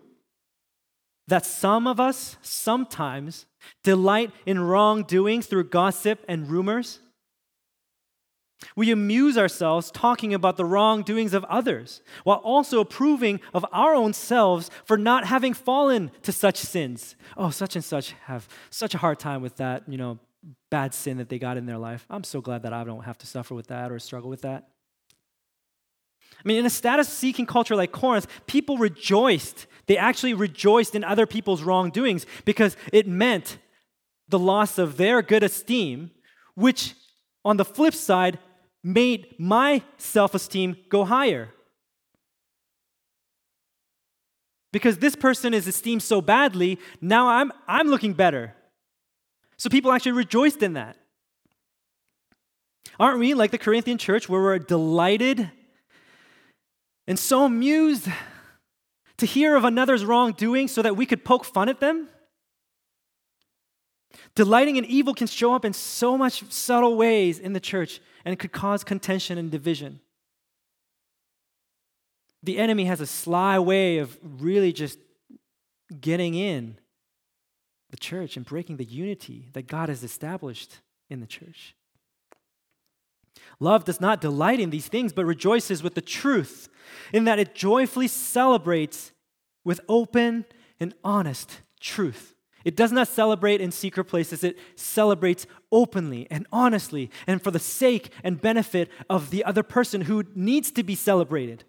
that 1.28 1.46
some 1.46 1.86
of 1.86 1.98
us 1.98 2.36
sometimes 2.42 3.46
delight 3.82 4.32
in 4.44 4.60
wrongdoing 4.60 5.42
through 5.42 5.64
gossip 5.64 6.24
and 6.28 6.50
rumors? 6.50 7.00
We 8.76 8.90
amuse 8.90 9.38
ourselves 9.38 9.90
talking 9.90 10.34
about 10.34 10.56
the 10.56 10.64
wrongdoings 10.64 11.34
of 11.34 11.44
others 11.44 12.02
while 12.24 12.38
also 12.38 12.80
approving 12.80 13.40
of 13.54 13.64
our 13.72 13.94
own 13.94 14.12
selves 14.12 14.70
for 14.84 14.98
not 14.98 15.26
having 15.26 15.54
fallen 15.54 16.10
to 16.22 16.32
such 16.32 16.56
sins. 16.56 17.16
Oh, 17.36 17.50
such 17.50 17.74
and 17.74 17.84
such 17.84 18.12
have 18.24 18.48
such 18.68 18.94
a 18.94 18.98
hard 18.98 19.18
time 19.18 19.42
with 19.42 19.56
that, 19.56 19.84
you 19.88 19.96
know, 19.96 20.18
bad 20.70 20.94
sin 20.94 21.18
that 21.18 21.28
they 21.28 21.38
got 21.38 21.56
in 21.56 21.66
their 21.66 21.78
life. 21.78 22.06
I'm 22.10 22.24
so 22.24 22.40
glad 22.40 22.62
that 22.62 22.72
I 22.72 22.84
don't 22.84 23.04
have 23.04 23.18
to 23.18 23.26
suffer 23.26 23.54
with 23.54 23.68
that 23.68 23.90
or 23.90 23.98
struggle 23.98 24.30
with 24.30 24.42
that. 24.42 24.68
I 26.38 26.48
mean, 26.48 26.58
in 26.58 26.66
a 26.66 26.70
status 26.70 27.08
seeking 27.08 27.44
culture 27.44 27.76
like 27.76 27.92
Corinth, 27.92 28.26
people 28.46 28.78
rejoiced. 28.78 29.66
They 29.86 29.98
actually 29.98 30.32
rejoiced 30.32 30.94
in 30.94 31.04
other 31.04 31.26
people's 31.26 31.62
wrongdoings 31.62 32.24
because 32.44 32.76
it 32.92 33.06
meant 33.06 33.58
the 34.28 34.38
loss 34.38 34.78
of 34.78 34.96
their 34.96 35.20
good 35.22 35.42
esteem, 35.42 36.12
which 36.54 36.94
on 37.44 37.56
the 37.56 37.64
flip 37.64 37.94
side 37.94 38.38
made 38.82 39.34
my 39.38 39.82
self 39.98 40.34
esteem 40.34 40.76
go 40.88 41.04
higher. 41.04 41.50
Because 44.72 44.98
this 44.98 45.16
person 45.16 45.52
is 45.52 45.66
esteemed 45.66 46.02
so 46.02 46.20
badly, 46.20 46.78
now 47.00 47.28
I'm, 47.28 47.52
I'm 47.66 47.88
looking 47.88 48.12
better. 48.12 48.54
So 49.56 49.68
people 49.68 49.92
actually 49.92 50.12
rejoiced 50.12 50.62
in 50.62 50.74
that. 50.74 50.96
Aren't 52.98 53.18
we 53.18 53.34
like 53.34 53.50
the 53.50 53.58
Corinthian 53.58 53.98
church 53.98 54.28
where 54.28 54.40
we're 54.40 54.58
delighted 54.58 55.50
and 57.06 57.18
so 57.18 57.44
amused 57.44 58.08
to 59.16 59.26
hear 59.26 59.56
of 59.56 59.64
another's 59.64 60.04
wrongdoing 60.04 60.68
so 60.68 60.82
that 60.82 60.96
we 60.96 61.04
could 61.04 61.24
poke 61.24 61.44
fun 61.44 61.68
at 61.68 61.80
them? 61.80 62.08
Delighting 64.34 64.76
in 64.76 64.84
evil 64.84 65.14
can 65.14 65.26
show 65.26 65.54
up 65.54 65.64
in 65.64 65.72
so 65.72 66.16
much 66.16 66.50
subtle 66.52 66.96
ways 66.96 67.38
in 67.38 67.52
the 67.52 67.60
church 67.60 68.00
and 68.24 68.32
it 68.32 68.38
could 68.38 68.52
cause 68.52 68.84
contention 68.84 69.38
and 69.38 69.50
division. 69.50 70.00
The 72.42 72.58
enemy 72.58 72.84
has 72.86 73.00
a 73.00 73.06
sly 73.06 73.58
way 73.58 73.98
of 73.98 74.18
really 74.22 74.72
just 74.72 74.98
getting 76.00 76.34
in 76.34 76.78
the 77.90 77.96
church 77.96 78.36
and 78.36 78.46
breaking 78.46 78.76
the 78.76 78.84
unity 78.84 79.48
that 79.52 79.66
God 79.66 79.88
has 79.88 80.04
established 80.04 80.78
in 81.08 81.20
the 81.20 81.26
church. 81.26 81.74
Love 83.58 83.84
does 83.84 84.00
not 84.00 84.20
delight 84.20 84.60
in 84.60 84.70
these 84.70 84.88
things, 84.88 85.12
but 85.12 85.24
rejoices 85.24 85.82
with 85.82 85.94
the 85.94 86.00
truth, 86.00 86.68
in 87.12 87.24
that 87.24 87.38
it 87.38 87.54
joyfully 87.54 88.08
celebrates 88.08 89.12
with 89.64 89.80
open 89.88 90.46
and 90.78 90.94
honest 91.04 91.60
truth. 91.78 92.34
It 92.64 92.76
does 92.76 92.92
not 92.92 93.08
celebrate 93.08 93.60
in 93.60 93.70
secret 93.70 94.04
places, 94.04 94.44
it 94.44 94.58
celebrates 94.76 95.46
openly 95.72 96.26
and 96.30 96.46
honestly 96.52 97.10
and 97.26 97.42
for 97.42 97.50
the 97.50 97.58
sake 97.58 98.12
and 98.22 98.40
benefit 98.40 98.90
of 99.08 99.30
the 99.30 99.44
other 99.44 99.62
person 99.62 100.02
who 100.02 100.24
needs 100.34 100.70
to 100.72 100.82
be 100.82 100.94
celebrated. 100.94 101.64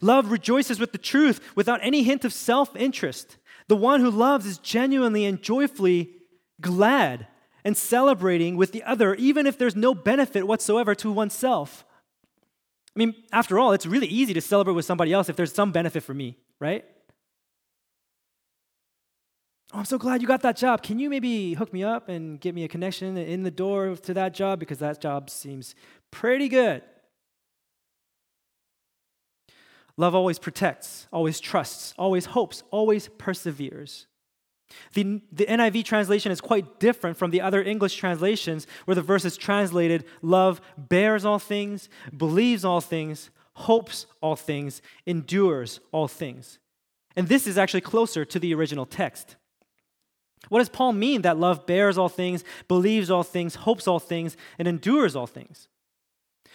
Love 0.00 0.30
rejoices 0.30 0.80
with 0.80 0.92
the 0.92 0.98
truth 0.98 1.40
without 1.54 1.80
any 1.82 2.02
hint 2.02 2.24
of 2.24 2.32
self 2.32 2.74
interest. 2.76 3.36
The 3.68 3.76
one 3.76 4.00
who 4.00 4.10
loves 4.10 4.46
is 4.46 4.58
genuinely 4.58 5.24
and 5.24 5.42
joyfully 5.42 6.12
glad 6.60 7.26
and 7.64 7.76
celebrating 7.76 8.56
with 8.56 8.72
the 8.72 8.82
other, 8.84 9.14
even 9.16 9.46
if 9.46 9.58
there's 9.58 9.76
no 9.76 9.94
benefit 9.94 10.46
whatsoever 10.46 10.94
to 10.94 11.10
oneself. 11.10 11.84
I 12.94 12.98
mean, 12.98 13.14
after 13.32 13.58
all, 13.58 13.72
it's 13.72 13.86
really 13.86 14.06
easy 14.06 14.32
to 14.34 14.40
celebrate 14.40 14.74
with 14.74 14.84
somebody 14.84 15.12
else 15.12 15.28
if 15.28 15.36
there's 15.36 15.52
some 15.52 15.72
benefit 15.72 16.02
for 16.02 16.14
me, 16.14 16.38
right? 16.60 16.84
Oh, 19.76 19.80
I'm 19.80 19.84
so 19.84 19.98
glad 19.98 20.22
you 20.22 20.26
got 20.26 20.40
that 20.40 20.56
job. 20.56 20.82
Can 20.82 20.98
you 20.98 21.10
maybe 21.10 21.52
hook 21.52 21.70
me 21.70 21.84
up 21.84 22.08
and 22.08 22.40
get 22.40 22.54
me 22.54 22.64
a 22.64 22.68
connection 22.68 23.18
in 23.18 23.42
the 23.42 23.50
door 23.50 23.94
to 23.94 24.14
that 24.14 24.32
job? 24.32 24.58
Because 24.58 24.78
that 24.78 25.02
job 25.02 25.28
seems 25.28 25.74
pretty 26.10 26.48
good. 26.48 26.80
Love 29.98 30.14
always 30.14 30.38
protects, 30.38 31.06
always 31.12 31.40
trusts, 31.40 31.92
always 31.98 32.24
hopes, 32.24 32.62
always 32.70 33.08
perseveres. 33.18 34.06
The, 34.94 35.20
the 35.30 35.44
NIV 35.44 35.84
translation 35.84 36.32
is 36.32 36.40
quite 36.40 36.80
different 36.80 37.18
from 37.18 37.30
the 37.30 37.42
other 37.42 37.62
English 37.62 37.96
translations 37.96 38.66
where 38.86 38.94
the 38.94 39.02
verse 39.02 39.26
is 39.26 39.36
translated 39.36 40.06
love 40.22 40.62
bears 40.78 41.26
all 41.26 41.38
things, 41.38 41.90
believes 42.16 42.64
all 42.64 42.80
things, 42.80 43.28
hopes 43.52 44.06
all 44.22 44.36
things, 44.36 44.80
endures 45.04 45.80
all 45.92 46.08
things. 46.08 46.60
And 47.14 47.28
this 47.28 47.46
is 47.46 47.58
actually 47.58 47.82
closer 47.82 48.24
to 48.24 48.38
the 48.38 48.54
original 48.54 48.86
text. 48.86 49.36
What 50.48 50.60
does 50.60 50.68
Paul 50.68 50.92
mean 50.92 51.22
that 51.22 51.38
love 51.38 51.66
bears 51.66 51.98
all 51.98 52.08
things, 52.08 52.44
believes 52.68 53.10
all 53.10 53.22
things, 53.22 53.56
hopes 53.56 53.88
all 53.88 53.98
things, 53.98 54.36
and 54.58 54.68
endures 54.68 55.16
all 55.16 55.26
things? 55.26 55.68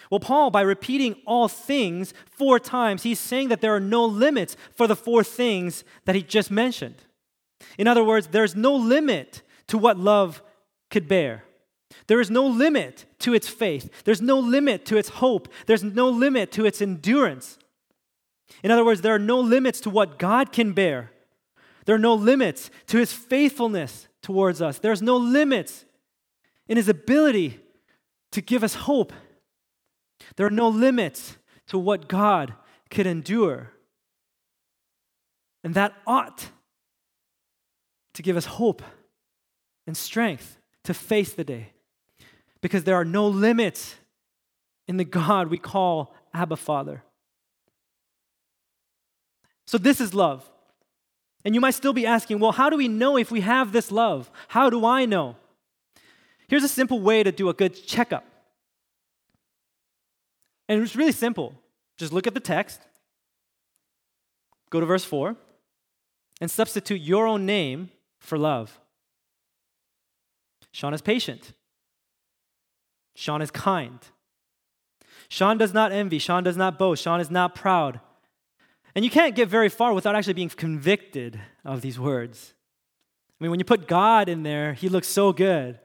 Well, 0.09 0.19
Paul, 0.19 0.49
by 0.49 0.61
repeating 0.61 1.15
all 1.25 1.47
things 1.47 2.13
four 2.25 2.59
times, 2.59 3.03
he's 3.03 3.19
saying 3.19 3.49
that 3.49 3.61
there 3.61 3.75
are 3.75 3.79
no 3.79 4.05
limits 4.05 4.57
for 4.73 4.87
the 4.87 4.95
four 4.95 5.23
things 5.23 5.83
that 6.05 6.15
he 6.15 6.23
just 6.23 6.51
mentioned. 6.51 7.03
In 7.77 7.87
other 7.87 8.03
words, 8.03 8.27
there's 8.27 8.55
no 8.55 8.75
limit 8.75 9.41
to 9.67 9.77
what 9.77 9.97
love 9.97 10.41
could 10.89 11.07
bear. 11.07 11.43
There 12.07 12.19
is 12.19 12.31
no 12.31 12.45
limit 12.45 13.05
to 13.19 13.33
its 13.33 13.47
faith. 13.47 14.03
There's 14.03 14.21
no 14.21 14.39
limit 14.39 14.85
to 14.87 14.97
its 14.97 15.09
hope. 15.09 15.47
There's 15.65 15.83
no 15.83 16.09
limit 16.09 16.51
to 16.53 16.65
its 16.65 16.81
endurance. 16.81 17.57
In 18.63 18.71
other 18.71 18.85
words, 18.85 19.01
there 19.01 19.15
are 19.15 19.19
no 19.19 19.39
limits 19.39 19.79
to 19.81 19.89
what 19.89 20.19
God 20.19 20.51
can 20.51 20.73
bear. 20.73 21.10
There 21.85 21.95
are 21.95 21.99
no 21.99 22.13
limits 22.13 22.69
to 22.87 22.97
his 22.97 23.11
faithfulness 23.13 24.07
towards 24.21 24.61
us. 24.61 24.79
There's 24.79 25.01
no 25.01 25.17
limits 25.17 25.85
in 26.67 26.77
his 26.77 26.89
ability 26.89 27.59
to 28.31 28.41
give 28.41 28.63
us 28.63 28.75
hope. 28.75 29.13
There 30.35 30.45
are 30.45 30.51
no 30.51 30.69
limits 30.69 31.37
to 31.67 31.77
what 31.77 32.07
God 32.07 32.53
could 32.89 33.07
endure. 33.07 33.71
And 35.63 35.73
that 35.73 35.93
ought 36.05 36.49
to 38.13 38.21
give 38.21 38.37
us 38.37 38.45
hope 38.45 38.81
and 39.87 39.95
strength 39.95 40.57
to 40.83 40.93
face 40.93 41.33
the 41.33 41.43
day. 41.43 41.73
Because 42.61 42.83
there 42.83 42.95
are 42.95 43.05
no 43.05 43.27
limits 43.27 43.95
in 44.87 44.97
the 44.97 45.03
God 45.03 45.47
we 45.47 45.57
call 45.57 46.13
Abba 46.33 46.57
Father. 46.57 47.03
So, 49.65 49.77
this 49.77 50.01
is 50.01 50.13
love. 50.13 50.49
And 51.43 51.55
you 51.55 51.61
might 51.61 51.71
still 51.71 51.93
be 51.93 52.05
asking, 52.05 52.39
well, 52.39 52.51
how 52.51 52.69
do 52.69 52.77
we 52.77 52.87
know 52.87 53.17
if 53.17 53.31
we 53.31 53.41
have 53.41 53.71
this 53.71 53.91
love? 53.91 54.29
How 54.49 54.69
do 54.69 54.85
I 54.85 55.05
know? 55.05 55.35
Here's 56.47 56.63
a 56.63 56.69
simple 56.69 56.99
way 56.99 57.23
to 57.23 57.31
do 57.31 57.49
a 57.49 57.53
good 57.53 57.73
checkup. 57.87 58.25
And 60.67 60.81
it's 60.81 60.95
really 60.95 61.11
simple. 61.11 61.53
Just 61.97 62.13
look 62.13 62.27
at 62.27 62.33
the 62.33 62.39
text, 62.39 62.79
go 64.69 64.79
to 64.79 64.85
verse 64.85 65.03
4, 65.03 65.35
and 66.39 66.49
substitute 66.49 67.01
your 67.01 67.27
own 67.27 67.45
name 67.45 67.89
for 68.19 68.37
love. 68.37 68.79
Sean 70.71 70.93
is 70.93 71.01
patient. 71.01 71.53
Sean 73.15 73.41
is 73.41 73.51
kind. 73.51 73.99
Sean 75.29 75.57
does 75.57 75.73
not 75.73 75.91
envy. 75.91 76.19
Sean 76.19 76.43
does 76.43 76.57
not 76.57 76.79
boast. 76.79 77.03
Sean 77.03 77.19
is 77.19 77.29
not 77.29 77.55
proud. 77.55 77.99
And 78.95 79.05
you 79.05 79.11
can't 79.11 79.35
get 79.35 79.47
very 79.47 79.69
far 79.69 79.93
without 79.93 80.15
actually 80.15 80.33
being 80.33 80.49
convicted 80.49 81.39
of 81.63 81.81
these 81.81 81.99
words. 81.99 82.53
I 83.39 83.43
mean, 83.43 83.51
when 83.51 83.59
you 83.59 83.65
put 83.65 83.87
God 83.87 84.29
in 84.29 84.43
there, 84.43 84.73
he 84.73 84.89
looks 84.89 85.07
so 85.07 85.31
good. 85.31 85.79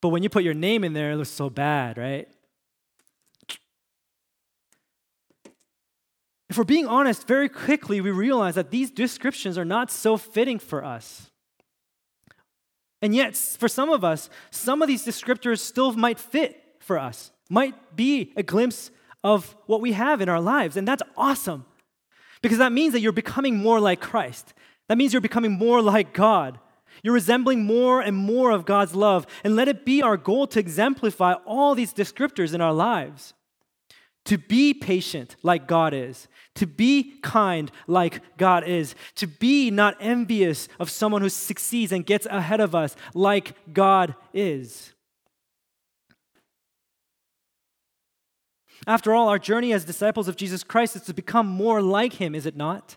But 0.00 0.08
when 0.08 0.22
you 0.22 0.28
put 0.28 0.44
your 0.44 0.54
name 0.54 0.84
in 0.84 0.92
there, 0.92 1.12
it 1.12 1.16
looks 1.16 1.30
so 1.30 1.50
bad, 1.50 1.98
right? 1.98 2.28
If 6.48 6.56
we're 6.56 6.64
being 6.64 6.86
honest, 6.86 7.26
very 7.26 7.48
quickly 7.48 8.00
we 8.00 8.10
realize 8.10 8.54
that 8.54 8.70
these 8.70 8.90
descriptions 8.90 9.58
are 9.58 9.64
not 9.64 9.90
so 9.90 10.16
fitting 10.16 10.58
for 10.58 10.84
us. 10.84 11.30
And 13.02 13.14
yet, 13.14 13.36
for 13.36 13.68
some 13.68 13.90
of 13.90 14.04
us, 14.04 14.30
some 14.50 14.80
of 14.80 14.88
these 14.88 15.04
descriptors 15.04 15.58
still 15.58 15.92
might 15.92 16.18
fit 16.18 16.62
for 16.80 16.98
us, 16.98 17.30
might 17.50 17.94
be 17.94 18.32
a 18.36 18.42
glimpse 18.42 18.90
of 19.22 19.54
what 19.66 19.80
we 19.80 19.92
have 19.92 20.20
in 20.20 20.28
our 20.28 20.40
lives. 20.40 20.76
And 20.76 20.88
that's 20.88 21.02
awesome 21.16 21.66
because 22.42 22.58
that 22.58 22.72
means 22.72 22.92
that 22.92 23.00
you're 23.00 23.12
becoming 23.12 23.56
more 23.56 23.80
like 23.80 24.00
Christ. 24.00 24.54
That 24.88 24.98
means 24.98 25.12
you're 25.12 25.20
becoming 25.20 25.52
more 25.52 25.82
like 25.82 26.12
God. 26.12 26.58
You're 27.02 27.14
resembling 27.14 27.64
more 27.64 28.00
and 28.00 28.16
more 28.16 28.50
of 28.50 28.64
God's 28.64 28.94
love. 28.94 29.26
And 29.44 29.56
let 29.56 29.68
it 29.68 29.84
be 29.84 30.02
our 30.02 30.16
goal 30.16 30.46
to 30.48 30.60
exemplify 30.60 31.34
all 31.44 31.74
these 31.74 31.92
descriptors 31.92 32.54
in 32.54 32.60
our 32.60 32.72
lives 32.72 33.34
to 34.26 34.36
be 34.36 34.74
patient 34.74 35.36
like 35.42 35.66
God 35.66 35.94
is, 35.94 36.28
to 36.56 36.66
be 36.66 37.18
kind 37.22 37.70
like 37.86 38.20
God 38.36 38.64
is, 38.64 38.94
to 39.14 39.26
be 39.26 39.70
not 39.70 39.96
envious 40.00 40.68
of 40.78 40.90
someone 40.90 41.22
who 41.22 41.28
succeeds 41.28 41.92
and 41.92 42.04
gets 42.04 42.26
ahead 42.26 42.60
of 42.60 42.74
us 42.74 42.96
like 43.14 43.54
God 43.72 44.14
is. 44.34 44.92
After 48.86 49.14
all, 49.14 49.28
our 49.28 49.38
journey 49.38 49.72
as 49.72 49.84
disciples 49.84 50.28
of 50.28 50.36
Jesus 50.36 50.62
Christ 50.62 50.96
is 50.96 51.02
to 51.02 51.14
become 51.14 51.46
more 51.46 51.82
like 51.82 52.14
Him, 52.14 52.34
is 52.34 52.46
it 52.46 52.56
not? 52.56 52.96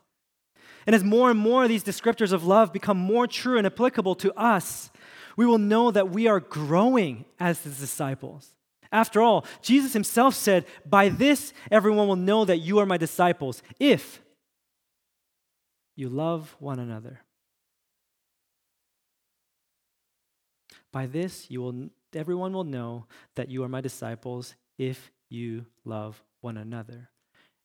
And 0.86 0.96
as 0.96 1.04
more 1.04 1.30
and 1.30 1.40
more 1.40 1.64
of 1.64 1.70
these 1.70 1.84
descriptors 1.84 2.32
of 2.32 2.46
love 2.46 2.72
become 2.72 2.98
more 2.98 3.28
true 3.28 3.58
and 3.58 3.66
applicable 3.66 4.16
to 4.16 4.34
us, 4.34 4.92
we 5.36 5.46
will 5.46 5.58
know 5.58 5.92
that 5.92 6.10
we 6.10 6.28
are 6.28 6.40
growing 6.40 7.26
as 7.40 7.64
His 7.64 7.80
disciples. 7.80 8.56
After 8.92 9.22
all, 9.22 9.46
Jesus 9.62 9.94
himself 9.94 10.34
said, 10.34 10.66
By 10.86 11.10
this 11.10 11.54
everyone 11.70 12.08
will 12.08 12.16
know 12.16 12.46
that 12.46 12.58
you 12.58 12.80
are 12.80 12.86
my 12.86 12.98
disciples, 12.98 13.62
if 13.80 14.22
you 15.96 16.10
love 16.10 16.56
one 16.60 16.80
another. 16.80 17.22
By 20.92 21.06
this 21.06 21.52
you 21.52 21.62
will 21.62 21.90
everyone 22.14 22.54
will 22.54 22.64
know 22.64 23.06
that 23.36 23.50
you 23.50 23.64
are 23.64 23.70
my 23.70 23.82
disciples 23.82 24.56
if 24.80 25.12
you 25.30 25.66
love 25.86 26.24
one 26.42 26.58
another. 26.58 27.10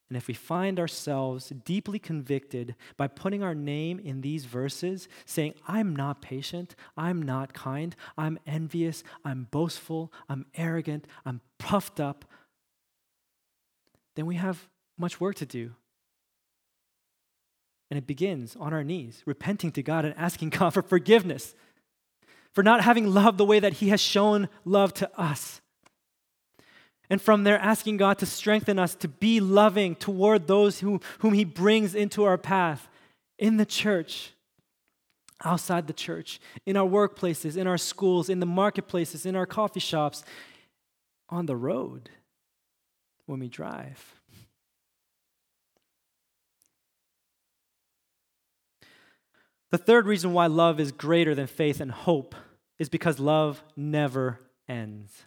And 0.08 0.16
if 0.16 0.28
we 0.28 0.34
find 0.34 0.78
ourselves 0.78 1.48
deeply 1.64 1.98
convicted 1.98 2.74
by 2.96 3.08
putting 3.08 3.42
our 3.42 3.54
name 3.54 3.98
in 3.98 4.20
these 4.20 4.44
verses, 4.44 5.08
saying, 5.24 5.54
I'm 5.66 5.96
not 5.96 6.20
patient, 6.20 6.76
I'm 6.96 7.22
not 7.22 7.54
kind, 7.54 7.96
I'm 8.18 8.38
envious, 8.46 9.02
I'm 9.24 9.48
boastful, 9.50 10.12
I'm 10.28 10.46
arrogant, 10.54 11.06
I'm 11.24 11.40
puffed 11.58 12.00
up, 12.00 12.26
then 14.14 14.26
we 14.26 14.36
have 14.36 14.68
much 14.98 15.20
work 15.20 15.36
to 15.36 15.46
do. 15.46 15.72
And 17.90 17.98
it 17.98 18.06
begins 18.06 18.56
on 18.56 18.72
our 18.72 18.84
knees, 18.84 19.22
repenting 19.24 19.72
to 19.72 19.82
God 19.82 20.04
and 20.04 20.14
asking 20.16 20.50
God 20.50 20.74
for 20.74 20.82
forgiveness 20.82 21.54
for 22.54 22.62
not 22.62 22.82
having 22.82 23.12
loved 23.12 23.36
the 23.36 23.44
way 23.44 23.58
that 23.58 23.74
He 23.74 23.88
has 23.88 24.00
shown 24.00 24.48
love 24.64 24.94
to 24.94 25.20
us. 25.20 25.60
And 27.10 27.20
from 27.20 27.44
there, 27.44 27.58
asking 27.58 27.98
God 27.98 28.18
to 28.18 28.26
strengthen 28.26 28.78
us 28.78 28.94
to 28.96 29.08
be 29.08 29.40
loving 29.40 29.94
toward 29.94 30.46
those 30.46 30.80
who, 30.80 31.00
whom 31.18 31.34
He 31.34 31.44
brings 31.44 31.94
into 31.94 32.24
our 32.24 32.38
path 32.38 32.88
in 33.38 33.56
the 33.56 33.66
church, 33.66 34.32
outside 35.44 35.86
the 35.86 35.92
church, 35.92 36.40
in 36.64 36.76
our 36.76 36.88
workplaces, 36.88 37.56
in 37.56 37.66
our 37.66 37.76
schools, 37.76 38.28
in 38.28 38.40
the 38.40 38.46
marketplaces, 38.46 39.26
in 39.26 39.36
our 39.36 39.46
coffee 39.46 39.80
shops, 39.80 40.24
on 41.28 41.46
the 41.46 41.56
road 41.56 42.08
when 43.26 43.40
we 43.40 43.48
drive. 43.48 44.14
The 49.70 49.78
third 49.78 50.06
reason 50.06 50.32
why 50.32 50.46
love 50.46 50.78
is 50.78 50.92
greater 50.92 51.34
than 51.34 51.48
faith 51.48 51.80
and 51.80 51.90
hope 51.90 52.34
is 52.78 52.88
because 52.88 53.18
love 53.18 53.62
never 53.76 54.38
ends. 54.68 55.24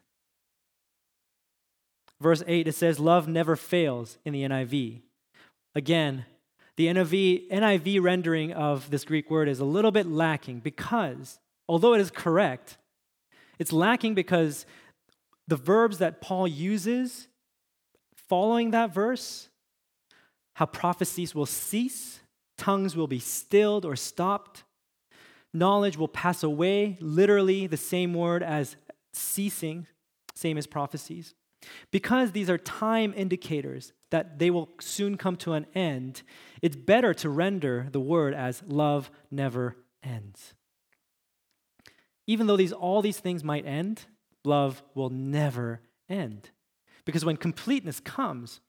Verse 2.19 2.43
8, 2.47 2.67
it 2.67 2.75
says, 2.75 2.99
Love 2.99 3.27
never 3.27 3.55
fails 3.55 4.17
in 4.25 4.33
the 4.33 4.43
NIV. 4.43 5.01
Again, 5.75 6.25
the 6.75 6.87
NIV, 6.87 7.49
NIV 7.49 8.01
rendering 8.01 8.53
of 8.53 8.89
this 8.89 9.03
Greek 9.03 9.29
word 9.29 9.47
is 9.47 9.59
a 9.59 9.65
little 9.65 9.91
bit 9.91 10.07
lacking 10.07 10.59
because, 10.59 11.39
although 11.67 11.93
it 11.93 12.01
is 12.01 12.11
correct, 12.11 12.77
it's 13.59 13.73
lacking 13.73 14.13
because 14.13 14.65
the 15.47 15.55
verbs 15.55 15.99
that 15.99 16.21
Paul 16.21 16.47
uses 16.47 17.27
following 18.15 18.71
that 18.71 18.93
verse, 18.93 19.49
how 20.55 20.65
prophecies 20.65 21.33
will 21.33 21.45
cease, 21.45 22.19
tongues 22.57 22.95
will 22.95 23.07
be 23.07 23.19
stilled 23.19 23.85
or 23.85 23.95
stopped, 23.95 24.63
knowledge 25.53 25.97
will 25.97 26.07
pass 26.07 26.43
away, 26.43 26.97
literally 26.99 27.67
the 27.67 27.77
same 27.77 28.13
word 28.13 28.43
as 28.43 28.75
ceasing, 29.13 29.87
same 30.35 30.57
as 30.57 30.67
prophecies. 30.67 31.33
Because 31.91 32.31
these 32.31 32.49
are 32.49 32.57
time 32.57 33.13
indicators 33.15 33.93
that 34.09 34.39
they 34.39 34.49
will 34.49 34.69
soon 34.79 35.17
come 35.17 35.35
to 35.37 35.53
an 35.53 35.65
end, 35.75 36.23
it's 36.61 36.75
better 36.75 37.13
to 37.15 37.29
render 37.29 37.87
the 37.91 37.99
word 37.99 38.33
as 38.33 38.63
love 38.65 39.11
never 39.29 39.75
ends. 40.03 40.53
Even 42.25 42.47
though 42.47 42.57
these, 42.57 42.73
all 42.73 43.01
these 43.01 43.19
things 43.19 43.43
might 43.43 43.65
end, 43.65 44.05
love 44.43 44.83
will 44.95 45.09
never 45.09 45.81
end. 46.09 46.49
Because 47.05 47.23
when 47.23 47.37
completeness 47.37 47.99
comes, 47.99 48.59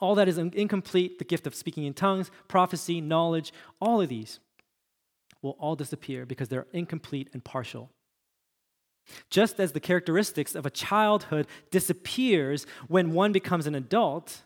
all 0.00 0.14
that 0.14 0.28
is 0.28 0.38
incomplete, 0.38 1.18
the 1.18 1.24
gift 1.24 1.46
of 1.46 1.54
speaking 1.54 1.84
in 1.84 1.94
tongues, 1.94 2.30
prophecy, 2.48 3.00
knowledge, 3.00 3.52
all 3.80 4.00
of 4.00 4.08
these 4.08 4.40
will 5.42 5.56
all 5.58 5.76
disappear 5.76 6.26
because 6.26 6.48
they're 6.48 6.66
incomplete 6.72 7.30
and 7.32 7.44
partial. 7.44 7.90
Just 9.30 9.60
as 9.60 9.72
the 9.72 9.80
characteristics 9.80 10.54
of 10.54 10.66
a 10.66 10.70
childhood 10.70 11.46
disappears 11.70 12.66
when 12.88 13.12
one 13.12 13.32
becomes 13.32 13.66
an 13.66 13.74
adult, 13.74 14.42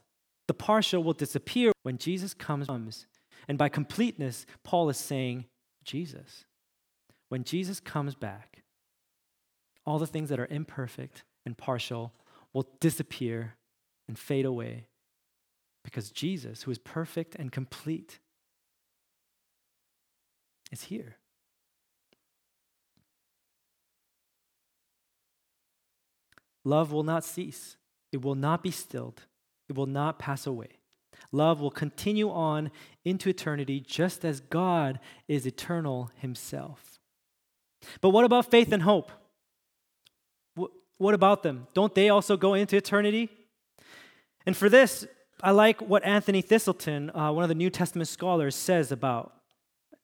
the 0.49 0.55
partial 0.55 1.03
will 1.03 1.12
disappear 1.12 1.73
when 1.83 1.99
Jesus 1.99 2.35
comes. 2.35 3.07
And 3.49 3.57
by 3.59 3.68
completeness, 3.68 4.46
Paul 4.64 4.88
is 4.90 4.96
saying 4.96 5.46
Jesus. 5.85 6.44
When 7.29 7.44
Jesus 7.44 7.81
comes 7.81 8.14
back, 8.14 8.62
all 9.87 9.99
the 9.99 10.07
things 10.07 10.29
that 10.29 10.40
are 10.40 10.49
imperfect 10.51 11.25
and 11.46 11.57
partial 11.57 12.12
will 12.53 12.68
disappear 12.81 13.55
and 14.09 14.18
fade 14.18 14.45
away 14.45 14.87
because 15.85 16.11
Jesus, 16.11 16.62
who 16.62 16.70
is 16.70 16.78
perfect 16.78 17.35
and 17.35 17.51
complete, 17.51 18.18
is 20.70 20.82
here. 20.82 21.16
Love 26.65 26.93
will 26.93 27.03
not 27.03 27.25
cease, 27.25 27.77
it 28.13 28.23
will 28.23 28.35
not 28.35 28.63
be 28.63 28.71
stilled, 28.71 29.23
it 29.69 29.77
will 29.77 29.87
not 29.87 30.19
pass 30.19 30.47
away. 30.47 30.69
Love 31.33 31.61
will 31.61 31.71
continue 31.71 32.31
on 32.31 32.71
into 33.05 33.29
eternity 33.29 33.81
just 33.81 34.25
as 34.25 34.41
God 34.41 34.99
is 35.29 35.47
eternal 35.47 36.11
himself. 36.21 36.99
But 38.01 38.11
what 38.11 38.25
about 38.25 38.51
faith 38.51 38.73
and 38.73 38.83
hope? 38.83 39.11
What 40.99 41.15
about 41.15 41.43
them? 41.43 41.67
Don't 41.73 41.95
they 41.95 42.11
also 42.11 42.37
go 42.37 42.55
into 42.55 42.77
eternity? 42.77 43.31
And 44.45 44.57
for 44.57 44.69
this, 44.69 45.07
I 45.43 45.53
like 45.53 45.81
what 45.81 46.05
Anthony 46.05 46.43
Thiselton, 46.43 47.11
uh, 47.15 47.33
one 47.33 47.43
of 47.43 47.49
the 47.49 47.55
New 47.55 47.71
Testament 47.71 48.09
scholars, 48.09 48.55
says 48.55 48.93
about 48.93 49.33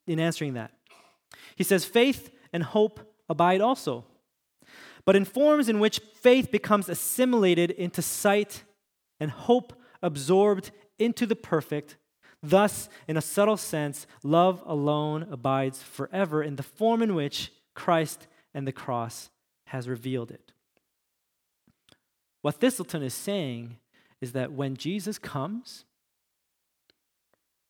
in 0.07 0.19
answering 0.19 0.55
that. 0.55 0.73
He 1.55 1.65
says, 1.65 1.85
Faith 1.85 2.31
and 2.53 2.63
hope 2.63 3.01
abide 3.29 3.61
also. 3.61 4.05
But 5.07 5.17
in 5.17 5.25
forms 5.25 5.69
in 5.69 5.79
which 5.79 6.01
faith 6.21 6.51
becomes 6.51 6.89
assimilated 6.89 7.71
into 7.71 8.03
sight 8.03 8.65
and 9.21 9.31
hope 9.31 9.73
absorbed 10.03 10.73
into 10.99 11.25
the 11.25 11.37
perfect, 11.37 11.97
thus, 12.43 12.89
in 13.07 13.17
a 13.17 13.23
subtle 13.23 13.57
sense, 13.57 14.07
love 14.23 14.63
alone 14.67 15.29
abides 15.31 15.83
forever 15.83 16.43
in 16.43 16.57
the 16.57 16.63
form 16.63 17.03
in 17.03 17.15
which 17.15 17.53
Christ 17.75 18.27
and 18.53 18.67
the 18.67 18.73
cross 18.73 19.31
has 19.67 19.89
revealed 19.89 20.31
it. 20.31 20.53
What 22.43 22.61
Thiselton 22.61 23.03
is 23.03 23.15
saying 23.15 23.79
is 24.21 24.33
that 24.33 24.53
when 24.53 24.77
Jesus 24.77 25.19
comes, 25.19 25.85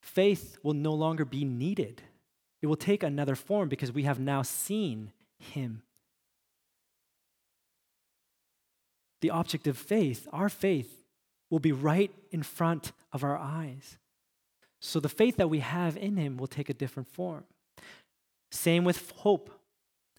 faith 0.00 0.56
will 0.62 0.74
no 0.74 0.94
longer 0.94 1.24
be 1.24 1.44
needed. 1.44 2.02
It 2.62 2.66
will 2.66 2.76
take 2.76 3.02
another 3.02 3.34
form 3.34 3.68
because 3.68 3.92
we 3.92 4.04
have 4.04 4.18
now 4.18 4.42
seen 4.42 5.12
him. 5.38 5.82
The 9.20 9.30
object 9.30 9.66
of 9.66 9.78
faith, 9.78 10.28
our 10.32 10.48
faith, 10.48 11.04
will 11.50 11.58
be 11.58 11.72
right 11.72 12.10
in 12.30 12.42
front 12.42 12.92
of 13.12 13.24
our 13.24 13.36
eyes. 13.36 13.98
So 14.80 15.00
the 15.00 15.08
faith 15.08 15.36
that 15.36 15.50
we 15.50 15.60
have 15.60 15.96
in 15.96 16.16
him 16.16 16.36
will 16.36 16.46
take 16.46 16.68
a 16.68 16.74
different 16.74 17.08
form. 17.08 17.44
Same 18.50 18.84
with 18.84 19.10
hope. 19.16 19.50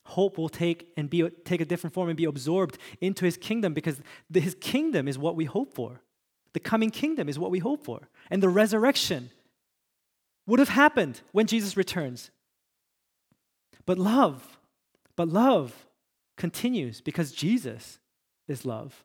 Hope 0.04 0.38
will 0.38 0.50
take 0.50 0.88
and 0.96 1.10
be 1.10 1.30
take 1.44 1.62
a 1.62 1.66
different 1.66 1.94
form 1.94 2.10
and 2.10 2.18
be 2.18 2.24
absorbed 2.26 2.78
into 3.02 3.26
his 3.26 3.38
kingdom 3.38 3.74
because 3.74 4.02
his 4.34 4.56
kingdom 4.56 5.08
is 5.08 5.18
what 5.18 5.36
we 5.36 5.46
hope 5.46 5.74
for. 5.74 6.02
The 6.54 6.60
coming 6.60 6.90
kingdom 6.90 7.30
is 7.30 7.38
what 7.38 7.52
we 7.52 7.60
hope 7.60 7.84
for. 7.84 8.10
And 8.32 8.42
the 8.42 8.50
resurrection 8.50 9.30
would 10.48 10.60
have 10.60 10.70
happened 10.70 11.22
when 11.34 11.46
Jesus 11.46 11.76
returns. 11.76 12.32
But 13.86 13.98
love, 13.98 14.58
but 15.16 15.28
love 15.28 15.86
continues 16.38 17.02
because 17.02 17.32
Jesus 17.32 18.00
is 18.48 18.66
love. 18.66 19.04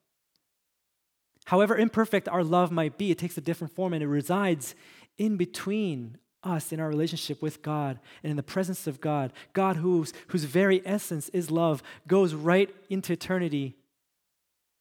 However 1.46 1.76
imperfect 1.76 2.28
our 2.28 2.44
love 2.44 2.70
might 2.70 2.98
be, 2.98 3.10
it 3.10 3.18
takes 3.18 3.36
a 3.36 3.40
different 3.40 3.74
form 3.74 3.92
and 3.92 4.02
it 4.02 4.08
resides 4.08 4.74
in 5.18 5.36
between 5.36 6.18
us 6.44 6.72
in 6.72 6.80
our 6.80 6.88
relationship 6.88 7.40
with 7.42 7.62
God 7.62 7.98
and 8.22 8.30
in 8.30 8.36
the 8.36 8.42
presence 8.42 8.86
of 8.86 9.00
God. 9.00 9.32
God, 9.52 9.76
whose, 9.76 10.12
whose 10.28 10.44
very 10.44 10.82
essence 10.84 11.28
is 11.30 11.50
love, 11.50 11.82
goes 12.06 12.34
right 12.34 12.74
into 12.88 13.12
eternity. 13.12 13.76